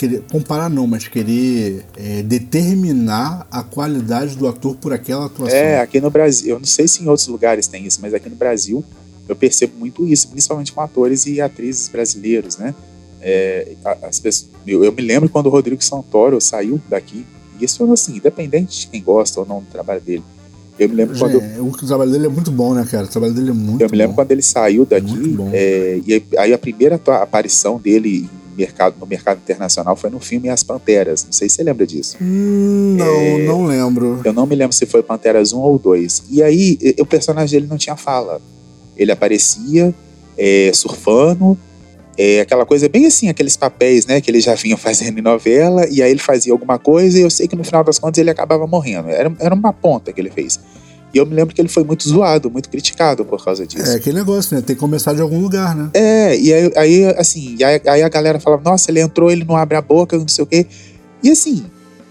[0.00, 5.58] querer comparar não, mas querer é, determinar a qualidade do ator por aquela atuação.
[5.58, 8.30] É, aqui no Brasil, eu não sei se em outros lugares tem isso, mas aqui
[8.30, 8.82] no Brasil
[9.28, 12.74] eu percebo muito isso, principalmente com atores e atrizes brasileiros, né?
[13.20, 13.72] É,
[14.02, 17.26] as pessoas, eu, eu, me lembro quando o Rodrigo Santoro saiu daqui,
[17.58, 20.24] e isso assim, independente de quem gosta ou não do trabalho dele.
[20.80, 21.40] Eu me lembro quando.
[21.40, 23.04] É, o trabalho dele é muito bom, né, cara?
[23.04, 24.22] O trabalho dele é muito Eu me lembro bom.
[24.22, 29.94] quando ele saiu daqui, é, e aí a primeira aparição dele mercado, no mercado internacional
[29.94, 31.24] foi no filme As Panteras.
[31.24, 32.16] Não sei se você lembra disso.
[32.20, 34.20] Hum, não, é, não lembro.
[34.24, 36.24] Eu não me lembro se foi Panteras 1 ou 2.
[36.30, 38.40] E aí, o personagem dele não tinha fala.
[38.96, 39.94] Ele aparecia
[40.36, 41.58] é, surfando,
[42.22, 45.86] é, aquela coisa bem assim, aqueles papéis, né, que ele já vinha fazendo em novela,
[45.88, 48.28] e aí ele fazia alguma coisa e eu sei que no final das contas ele
[48.28, 49.08] acabava morrendo.
[49.08, 50.60] Era, era uma ponta que ele fez.
[51.14, 53.90] E eu me lembro que ele foi muito zoado, muito criticado por causa disso.
[53.90, 54.62] É aquele negócio, né?
[54.62, 55.90] Tem que começar de algum lugar, né?
[55.94, 59.56] É, e aí, aí assim, aí, aí, a galera falava, nossa, ele entrou, ele não
[59.56, 60.66] abre a boca, não sei o quê.
[61.22, 61.64] E assim,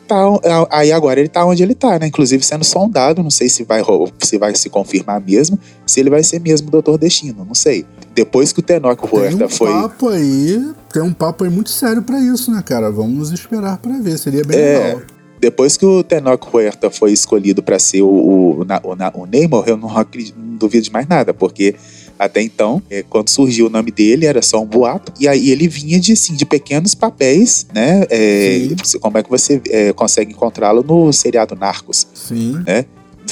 [0.10, 2.07] tá, aí agora ele tá onde ele tá, né?
[2.07, 3.82] Inclusive sendo sondado, não sei se vai,
[4.20, 7.86] se vai se confirmar mesmo, se ele vai ser mesmo o Doutor Destino, não sei.
[8.14, 9.72] Depois que o Tenoch Huerta um foi.
[9.72, 12.91] Papo aí, tem um papo aí muito sério para isso, né, cara?
[12.91, 15.01] Vamos esperar para ver, seria bem é, legal.
[15.39, 19.78] Depois que o Tenoch Huerta foi escolhido para ser o, o, o, o Neymar, eu
[19.78, 21.76] não, não duvido de mais nada, porque
[22.20, 25.14] até então, é, quando surgiu o nome dele, era só um boato.
[25.18, 28.06] E aí ele vinha de, assim, de pequenos papéis, né?
[28.10, 28.68] É,
[29.00, 32.06] como é que você é, consegue encontrá-lo no seriado Narcos?
[32.14, 32.62] Sim.
[32.68, 32.86] Né?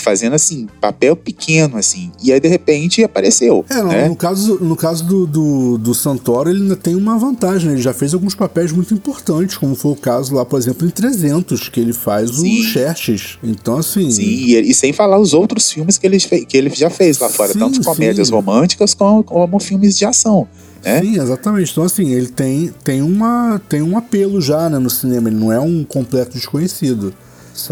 [0.07, 2.11] Fazendo assim, papel pequeno, assim.
[2.23, 3.65] E aí, de repente, apareceu.
[3.69, 4.07] É, no, né?
[4.07, 7.73] no caso, no caso do, do, do, Santoro, ele ainda tem uma vantagem, né?
[7.73, 10.89] Ele já fez alguns papéis muito importantes, como foi o caso lá, por exemplo, em
[10.89, 12.61] 300, que ele faz Sim.
[12.61, 13.37] o Xerxes.
[13.43, 14.09] Então, assim.
[14.09, 17.27] Sim, e, e, sem falar os outros filmes que ele, que ele já fez lá
[17.27, 18.33] fora, sim, tanto comédias sim.
[18.33, 20.47] românticas como, como filmes de ação.
[20.85, 21.01] Né?
[21.01, 21.71] Sim, exatamente.
[21.71, 25.51] Então, assim, ele tem, tem, uma, tem um apelo já né, no cinema, ele não
[25.51, 27.13] é um completo desconhecido.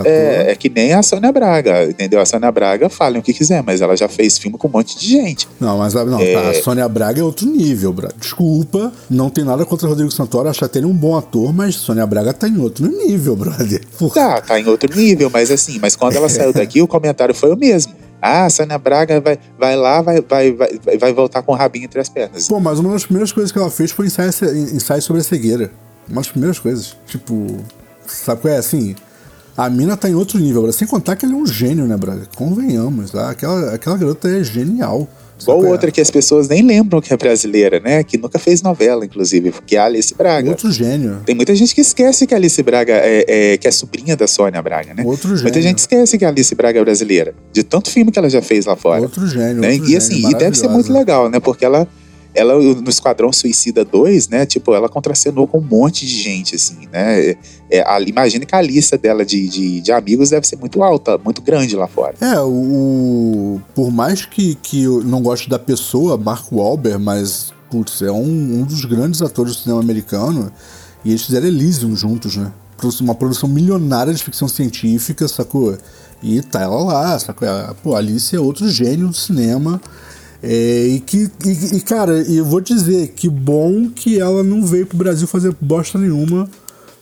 [0.03, 2.19] É, é que nem a Sônia Braga, entendeu?
[2.19, 4.97] A Sônia Braga, falem o que quiser, mas ela já fez filme com um monte
[4.97, 5.47] de gente.
[5.59, 6.49] Não, mas a- não, É.
[6.49, 8.09] a Sônia Braga é outro nível, Bra.
[8.19, 11.75] Desculpa, não tem nada contra o Rodrigo Santoro, acho até ele um bom ator, mas
[11.75, 13.81] Sônia Braga tá em outro nível, brother.
[13.97, 14.13] Porra.
[14.15, 17.51] Tá, tá em outro nível, mas assim, mas quando ela saiu daqui, o comentário foi
[17.53, 17.93] o mesmo.
[18.21, 21.85] Ah, a Sônia Braga vai, vai lá, vai, vai, vai, vai voltar com o rabinho
[21.85, 22.47] entre as pernas.
[22.47, 24.29] Pô, mas uma das primeiras coisas que ela fez foi ensaio,
[24.73, 25.69] ensaio sobre a cegueira.
[26.07, 26.95] Uma das primeiras coisas.
[27.05, 27.45] Tipo,
[28.07, 28.95] sabe qual é assim?
[29.57, 30.77] A mina tá em outro nível, brother.
[30.77, 32.27] Sem contar que ela é um gênio, né, brother?
[32.35, 33.29] Convenhamos, tá?
[33.29, 35.07] Aquela, aquela garota é genial.
[35.41, 38.03] Igual qual outra que as pessoas nem lembram que é brasileira, né?
[38.03, 40.49] Que nunca fez novela, inclusive, que é a Alice Braga.
[40.49, 41.19] Outro gênio.
[41.25, 44.27] Tem muita gente que esquece que a Alice Braga é, é- que é sobrinha da
[44.27, 45.03] Sônia Braga, né?
[45.05, 45.61] Outro Muita gênio.
[45.61, 47.35] gente esquece que a Alice Braga é brasileira.
[47.51, 49.01] De tanto filme que ela já fez lá fora.
[49.01, 49.55] Outro gênio.
[49.61, 49.73] né?
[49.73, 51.39] outro E assim, e deve ser muito legal, né?
[51.41, 51.85] Porque ela,
[52.33, 54.45] ela no Esquadrão Suicida 2, né?
[54.45, 57.35] Tipo, ela contracenou com um monte de gente, assim, né?
[57.69, 61.17] É, a- imagina que a lista dela de, de, de amigos deve ser muito alta,
[61.17, 62.13] muito grande lá fora.
[62.21, 63.59] É, o.
[63.73, 68.59] Por mais que, que eu não goste da pessoa, Mark Wahlberg, mas, putz, é um,
[68.59, 70.51] um dos grandes atores do cinema americano.
[71.03, 72.51] E eles fizeram Elysium juntos, né?
[73.01, 75.77] Uma produção milionária de ficção científica, sacou?
[76.21, 77.47] E tá ela lá, sacou?
[77.81, 79.81] Pô, Alice é outro gênio do cinema.
[80.43, 84.85] É, e que, e, e, cara, eu vou dizer que bom que ela não veio
[84.85, 86.47] pro Brasil fazer bosta nenhuma,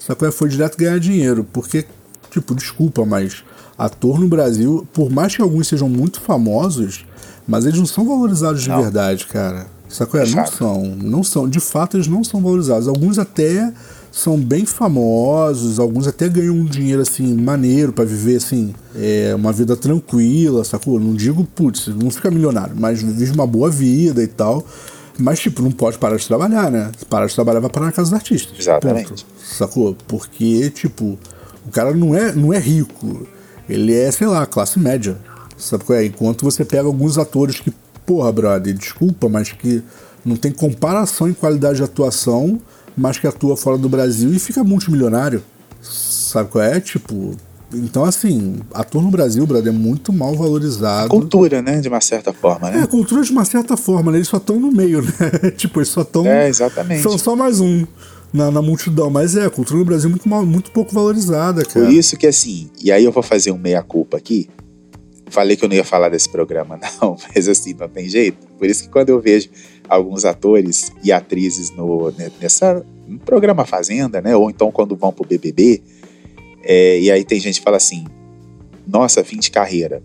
[0.06, 0.32] sacou?
[0.32, 1.86] Foi direto ganhar dinheiro, porque,
[2.32, 3.44] tipo, desculpa, mas
[3.78, 7.06] ator no Brasil, por mais que alguns sejam muito famosos,
[7.48, 8.82] mas eles não são valorizados de Não.
[8.82, 9.68] verdade, cara.
[9.90, 10.20] Sacou?
[10.20, 11.48] É, De não são, não são.
[11.48, 12.88] De fato, eles não são valorizados.
[12.88, 13.72] Alguns até
[14.12, 19.52] são bem famosos, alguns até ganham um dinheiro assim maneiro pra viver assim, é, uma
[19.52, 21.00] vida tranquila, sacou?
[21.00, 24.66] Não digo, putz, não fica milionário, mas vive uma boa vida e tal.
[25.18, 26.92] Mas, tipo, não pode parar de trabalhar, né?
[26.98, 28.58] Se parar de trabalhar, vai parar na casa dos artistas.
[28.58, 29.10] Exatamente.
[29.10, 29.26] Ponto.
[29.44, 29.96] Sacou?
[30.08, 31.18] Porque, tipo,
[31.66, 33.28] o cara não é, não é rico.
[33.70, 35.18] Ele é, sei lá, classe média.
[35.58, 36.06] Sabe qual é?
[36.06, 37.72] Enquanto você pega alguns atores que,
[38.06, 39.84] porra, brother, desculpa, mas que
[40.26, 42.60] não tem comparação em qualidade de atuação,
[42.98, 45.44] mas que atua fora do Brasil e fica multimilionário.
[45.82, 46.80] Sabe qual é?
[46.80, 47.36] Tipo.
[47.76, 51.10] Então, assim, ator no Brasil, brother, é muito mal valorizado.
[51.10, 51.80] Cultura, né?
[51.82, 52.88] De uma certa forma, É, né?
[52.88, 54.18] cultura de uma certa forma, né?
[54.20, 55.12] Eles só estão no meio, né?
[55.58, 56.26] tipo, eles só estão.
[56.26, 57.02] É, exatamente.
[57.02, 57.86] São só mais um
[58.34, 59.10] na, na multidão.
[59.10, 61.86] Mas é, a cultura no Brasil é muito, mal, muito pouco valorizada, cara.
[61.86, 64.50] Por isso que assim, e aí eu vou fazer um meia-culpa aqui.
[65.28, 68.46] Falei que eu não ia falar desse programa, não, mas assim, não tem jeito.
[68.60, 69.50] Por isso que quando eu vejo
[69.90, 74.36] alguns atores e atrizes no, ne- nessa no programa Fazenda, né?
[74.36, 75.82] Ou então quando vão pro BBB,
[76.64, 78.06] é, e aí tem gente que fala assim:
[78.88, 80.02] nossa, fim de carreira.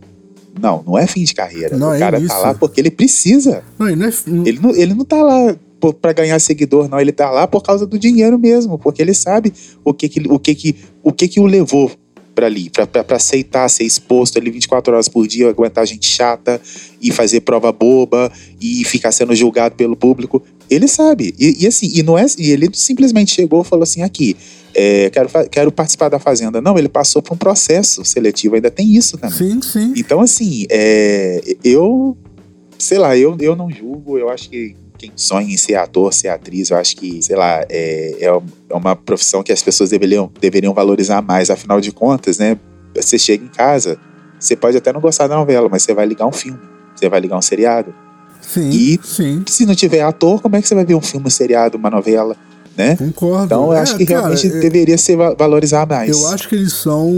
[0.61, 1.77] Não, não é fim de carreira.
[1.77, 3.63] Não, o é cara tá lá porque ele precisa.
[3.79, 5.57] Não, e não é, não- Ele não, ele não tá lá
[6.01, 6.99] pra ganhar seguidor, não.
[6.99, 9.53] Ele tá lá por causa do dinheiro mesmo, porque ele sabe
[9.85, 11.91] o que que, o que, que, o, que, que o levou
[12.35, 16.61] pra ali, pra aceitar ser exposto ali 24 horas por dia, aguentar gente chata
[17.01, 18.31] e fazer prova boba
[18.61, 20.43] e ficar sendo julgado pelo público.
[20.71, 21.35] Ele sabe.
[21.39, 24.37] E, e assim, e não é, e ele simplesmente chegou e falou assim: aqui,
[24.75, 26.61] é, quero, quero participar da Fazenda.
[26.61, 29.37] Não, ele passou por um processo seletivo, ainda tem isso também.
[29.37, 29.93] Sim, sim.
[29.97, 32.17] Então, assim, é, eu,
[32.79, 36.29] sei lá, eu, eu não julgo, eu acho que quem sonha em ser ator, ser
[36.29, 40.31] atriz, eu acho que, sei lá, é, é é uma profissão que as pessoas deveriam,
[40.41, 41.51] deveriam valorizar mais.
[41.51, 42.59] Afinal de contas, né,
[42.95, 43.99] você chega em casa,
[44.39, 46.59] você pode até não gostar da novela, mas você vai ligar um filme,
[46.95, 47.95] você vai ligar um seriado.
[48.41, 49.43] Sim, E- sim.
[49.47, 51.91] Se não tiver ator, como é que você vai ver um filme, um seriado, uma
[51.91, 52.37] novela,
[52.77, 52.97] né?
[52.97, 53.45] Concordo.
[53.47, 56.11] Então, eu É, acho que cara, realmente é- deveria ser va- valorizar mais.
[56.11, 57.09] Eu acho que eles são.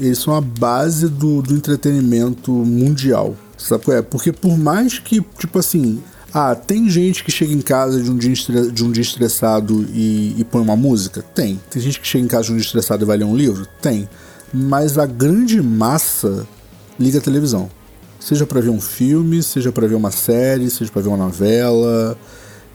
[0.00, 3.34] Eles são a base do, do entretenimento mundial.
[3.58, 4.02] Sabe qual é?
[4.02, 6.00] Porque por mais que, tipo assim.
[6.32, 8.32] Ah, tem gente que chega em casa de um dia,
[8.70, 11.24] de um dia estressado e, e põe uma música?
[11.34, 11.60] Tem.
[11.68, 13.66] Tem gente que chega em casa de um dia estressado e vai ler um livro?
[13.82, 14.08] Tem.
[14.54, 16.46] Mas a grande massa
[17.00, 17.68] liga a televisão.
[18.20, 22.16] Seja pra ver um filme, seja pra ver uma série, seja pra ver uma novela.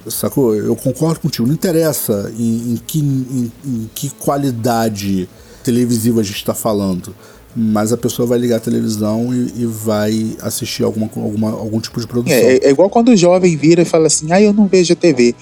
[0.08, 0.56] Sacou?
[0.56, 1.48] Eu concordo contigo.
[1.48, 5.30] Não interessa em, em que, em, em que qualidade
[5.64, 7.16] televisiva a gente está falando.
[7.56, 12.02] Mas a pessoa vai ligar a televisão e, e vai assistir alguma, alguma, algum tipo
[12.02, 12.38] de produção.
[12.38, 14.96] É, é igual quando o jovem vira e fala assim: ah, eu não vejo a
[14.96, 15.34] TV.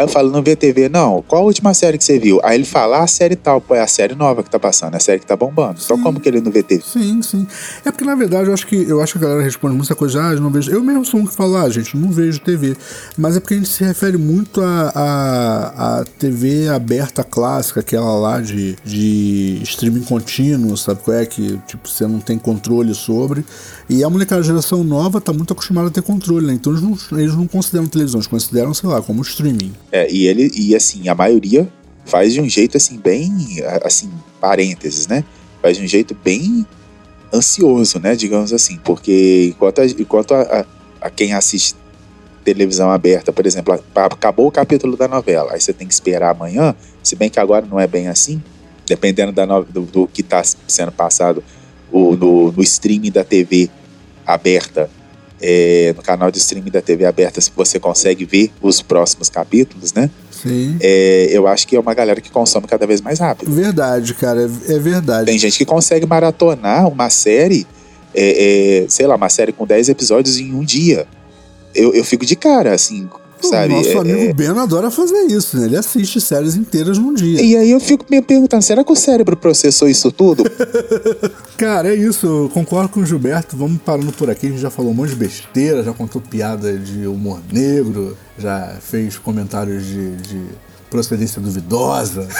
[0.00, 0.88] Aí eu falo, não vê TV?
[0.88, 1.22] Não.
[1.28, 2.40] Qual a última série que você viu?
[2.42, 3.60] Aí ele fala, ah, a série tal.
[3.60, 5.78] Pô, é a série nova que tá passando, é a série que tá bombando.
[5.84, 6.02] Então Sim.
[6.02, 6.82] como que ele não vê TV?
[6.82, 7.46] Sim, sim.
[7.84, 10.28] É porque, na verdade, eu acho que, eu acho que a galera responde muita coisa,
[10.28, 10.70] ah, eu não vejo.
[10.70, 12.74] Eu mesmo sou um que fala, ah, gente, não vejo TV.
[13.14, 18.18] Mas é porque a gente se refere muito à a, a, TV aberta clássica, aquela
[18.18, 21.26] lá de, de streaming contínuo, sabe qual é?
[21.26, 23.44] Que tipo, você não tem controle sobre.
[23.92, 26.52] E a molecada geração nova tá muito acostumada a ter controle, né?
[26.54, 29.72] Então eles não, eles não consideram televisão, eles consideram, sei lá, como streaming.
[29.90, 31.68] É, e ele, e assim, a maioria
[32.04, 33.32] faz de um jeito assim, bem,
[33.84, 34.08] assim,
[34.40, 35.24] parênteses, né?
[35.60, 36.64] Faz de um jeito bem
[37.34, 38.14] ansioso, né?
[38.14, 40.42] Digamos assim, porque enquanto a, enquanto a,
[41.00, 41.74] a, a quem assiste
[42.44, 46.76] televisão aberta, por exemplo, acabou o capítulo da novela, aí você tem que esperar amanhã,
[47.02, 48.40] se bem que agora não é bem assim,
[48.86, 51.42] dependendo da no- do, do que está sendo passado
[51.92, 53.68] o, no, no streaming da TV
[54.26, 54.90] aberta,
[55.42, 59.92] é, no canal de streaming da TV aberta, se você consegue ver os próximos capítulos,
[59.92, 60.10] né?
[60.30, 60.76] Sim.
[60.80, 63.50] É, eu acho que é uma galera que consome cada vez mais rápido.
[63.50, 65.26] Verdade, cara, é, é verdade.
[65.26, 67.66] Tem gente que consegue maratonar uma série,
[68.14, 71.06] é, é, sei lá, uma série com 10 episódios em um dia.
[71.74, 73.08] Eu, eu fico de cara, assim,
[73.42, 73.74] Sabe?
[73.74, 75.66] Nosso É, amigo Ben adora fazer isso, né?
[75.66, 77.40] Ele assiste séries inteiras num dia.
[77.42, 80.44] E aí eu fico me perguntando, será que o cérebro processou isso tudo?
[81.56, 83.56] Cara, é isso, eu concordo com o Gilberto.
[83.56, 84.46] Vamos parando por aqui.
[84.46, 88.76] A gente já falou um monte de besteira, já contou piada de humor negro, já
[88.80, 90.40] fez comentários de, de
[90.90, 92.26] procedência duvidosa.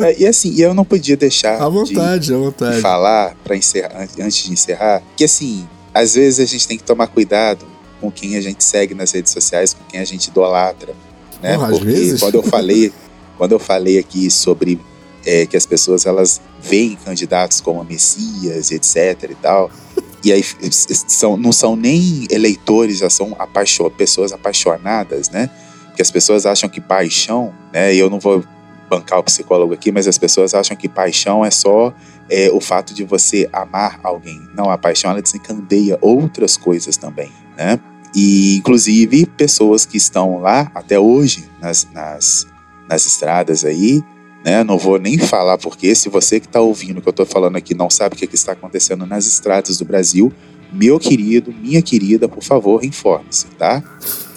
[0.00, 2.80] É, e assim, eu não podia deixar À vontade, à de vontade.
[2.80, 6.84] falar para encerrar, an- antes de encerrar, que assim, às vezes a gente tem que
[6.84, 7.66] tomar cuidado
[8.00, 10.94] com quem a gente segue nas redes sociais, com quem a gente idolatra,
[11.42, 11.54] né?
[11.54, 12.20] Porra, às Porque vezes.
[12.20, 12.92] quando eu falei,
[13.36, 14.80] quando eu falei aqui sobre
[15.26, 19.70] é, que as pessoas elas veem candidatos como Messias, etc e tal,
[20.24, 20.42] e aí
[20.72, 25.50] são, não são nem eleitores, já são apaixo- pessoas apaixonadas, né?
[25.86, 27.94] Porque as pessoas acham que paixão, né?
[27.94, 28.44] E eu não vou
[28.88, 31.92] bancar o psicólogo aqui, mas as pessoas acham que paixão é só
[32.30, 34.40] é, o fato de você amar alguém.
[34.54, 37.78] Não, a paixão ela desencandeia outras coisas também, né?
[38.14, 42.46] E inclusive pessoas que estão lá até hoje nas, nas,
[42.88, 44.02] nas estradas aí,
[44.44, 44.64] né?
[44.64, 47.56] Não vou nem falar porque se você que está ouvindo o que eu estou falando
[47.56, 50.32] aqui não sabe o que, que está acontecendo nas estradas do Brasil,
[50.72, 53.82] meu querido, minha querida, por favor, informe-se, tá?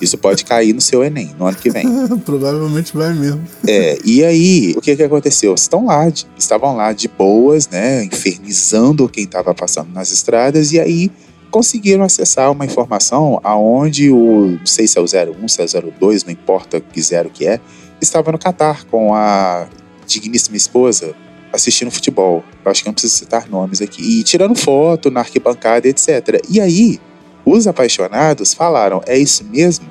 [0.02, 1.86] Isso pode cair no seu Enem no ano que vem.
[2.26, 3.44] Provavelmente vai mesmo.
[3.68, 5.54] É, e aí, o que que aconteceu?
[5.54, 10.80] Estão lá, de- estavam lá de boas, né, infernizando quem estava passando nas estradas, e
[10.80, 11.12] aí
[11.52, 15.92] conseguiram acessar uma informação aonde o, não sei se é o 01, se é o
[16.00, 17.60] 02, não importa que zero que é,
[18.02, 19.68] estava no Catar com a
[20.08, 21.14] digníssima esposa
[21.54, 22.44] assistindo futebol.
[22.64, 24.02] Eu acho que não preciso citar nomes aqui.
[24.02, 26.42] E tirando foto na arquibancada, etc.
[26.50, 27.00] E aí,
[27.46, 29.90] os apaixonados falaram: é isso mesmo?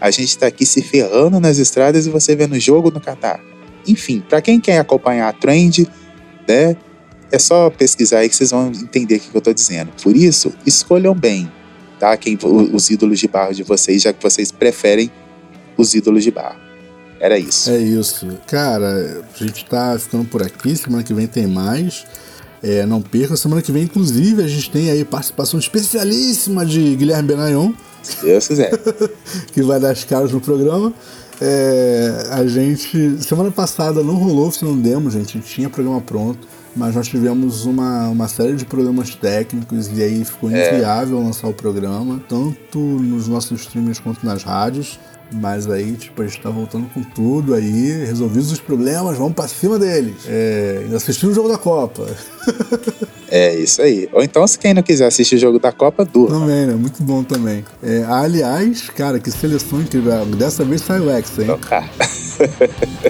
[0.00, 3.40] A gente tá aqui se ferrando nas estradas e você vendo o jogo no Catar.
[3.86, 5.86] Enfim, para quem quer acompanhar a trend,
[6.48, 6.76] né?
[7.32, 9.90] É só pesquisar aí que vocês vão entender o que eu tô dizendo.
[10.02, 11.50] Por isso, escolham bem,
[11.98, 12.16] tá?
[12.16, 12.38] Quem,
[12.72, 15.10] os ídolos de barro de vocês, já que vocês preferem
[15.76, 16.58] os ídolos de barro.
[17.20, 17.70] Era isso.
[17.70, 18.26] É isso.
[18.46, 20.74] Cara, a gente tá ficando por aqui.
[20.74, 22.06] Semana que vem tem mais.
[22.62, 23.36] É, não perca.
[23.36, 27.72] Semana que vem, inclusive, a gente tem aí participação especialíssima de Guilherme Benayon,
[28.02, 28.70] Se Deus quiser.
[29.52, 30.94] que vai dar as caras no programa.
[31.40, 33.22] É, a gente.
[33.22, 35.36] Semana passada não rolou oficina no demo, gente.
[35.36, 36.48] A gente tinha programa pronto.
[36.76, 41.52] Mas nós tivemos uma, uma série de problemas técnicos e aí ficou inviável lançar o
[41.52, 44.98] programa, tanto nos nossos streamers quanto nas rádios.
[45.32, 49.46] Mas aí, tipo, a gente tá voltando com tudo aí, resolvidos os problemas, vamos pra
[49.46, 50.16] cima deles.
[50.26, 52.06] É, ainda assistimos o jogo da Copa.
[53.32, 54.08] É isso aí.
[54.12, 56.40] Ou então, se quem não quiser assistir o jogo da Copa, durma.
[56.40, 56.74] Também, né?
[56.74, 57.64] Muito bom também.
[57.80, 60.26] É, aliás, cara, que seleção incrível.
[60.26, 61.46] Dessa vez saiu o Hexa, hein?
[61.46, 61.88] Tocar.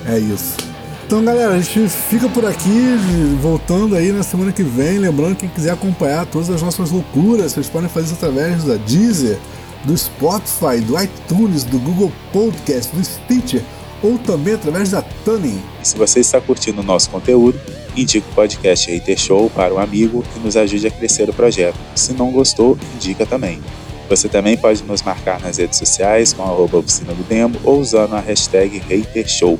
[0.06, 0.69] É isso.
[1.10, 2.96] Então, galera, a gente fica por aqui,
[3.42, 4.96] voltando aí na semana que vem.
[4.96, 8.76] Lembrando que quem quiser acompanhar todas as nossas loucuras, vocês podem fazer isso através da
[8.76, 9.36] Deezer,
[9.84, 13.60] do Spotify, do iTunes, do Google Podcast, do Stitcher
[14.04, 15.60] ou também através da Tuning.
[15.82, 17.58] Se você está curtindo o nosso conteúdo,
[17.96, 21.76] indique o podcast Hater Show para um amigo e nos ajude a crescer o projeto.
[21.96, 23.60] Se não gostou, indica também.
[24.08, 28.14] Você também pode nos marcar nas redes sociais com a oficina do demo ou usando
[28.14, 29.58] a hashtag Hater Show.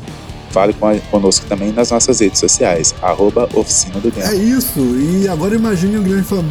[0.51, 4.59] Fale com a- conosco também nas nossas redes sociais, arroba oficina do É demo.
[4.59, 4.81] isso.
[4.81, 6.49] E agora imagine o Guilherme falando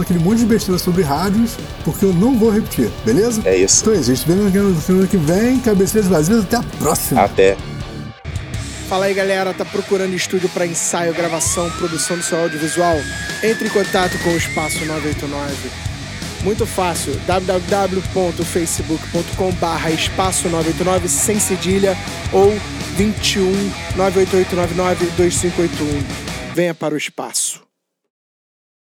[0.00, 1.50] aquele monte de besteira sobre rádios,
[1.84, 3.42] porque eu não vou repetir, beleza?
[3.44, 3.82] É isso.
[3.82, 4.10] Então é isso.
[4.10, 5.60] A gente vê no semana que vem.
[5.60, 6.40] Cabeceiras vazias.
[6.44, 7.20] Até a próxima.
[7.22, 7.56] Até.
[8.88, 12.96] Fala aí galera, tá procurando estúdio para ensaio, gravação, produção do seu audiovisual?
[13.42, 15.54] Entre em contato com o Espaço 989.
[16.42, 21.96] Muito fácil, www.facebook.com barra espaço 989 sem cedilha
[22.30, 22.54] ou
[22.94, 23.52] 21
[23.96, 26.54] 98899 2581.
[26.54, 27.63] Venha para o espaço.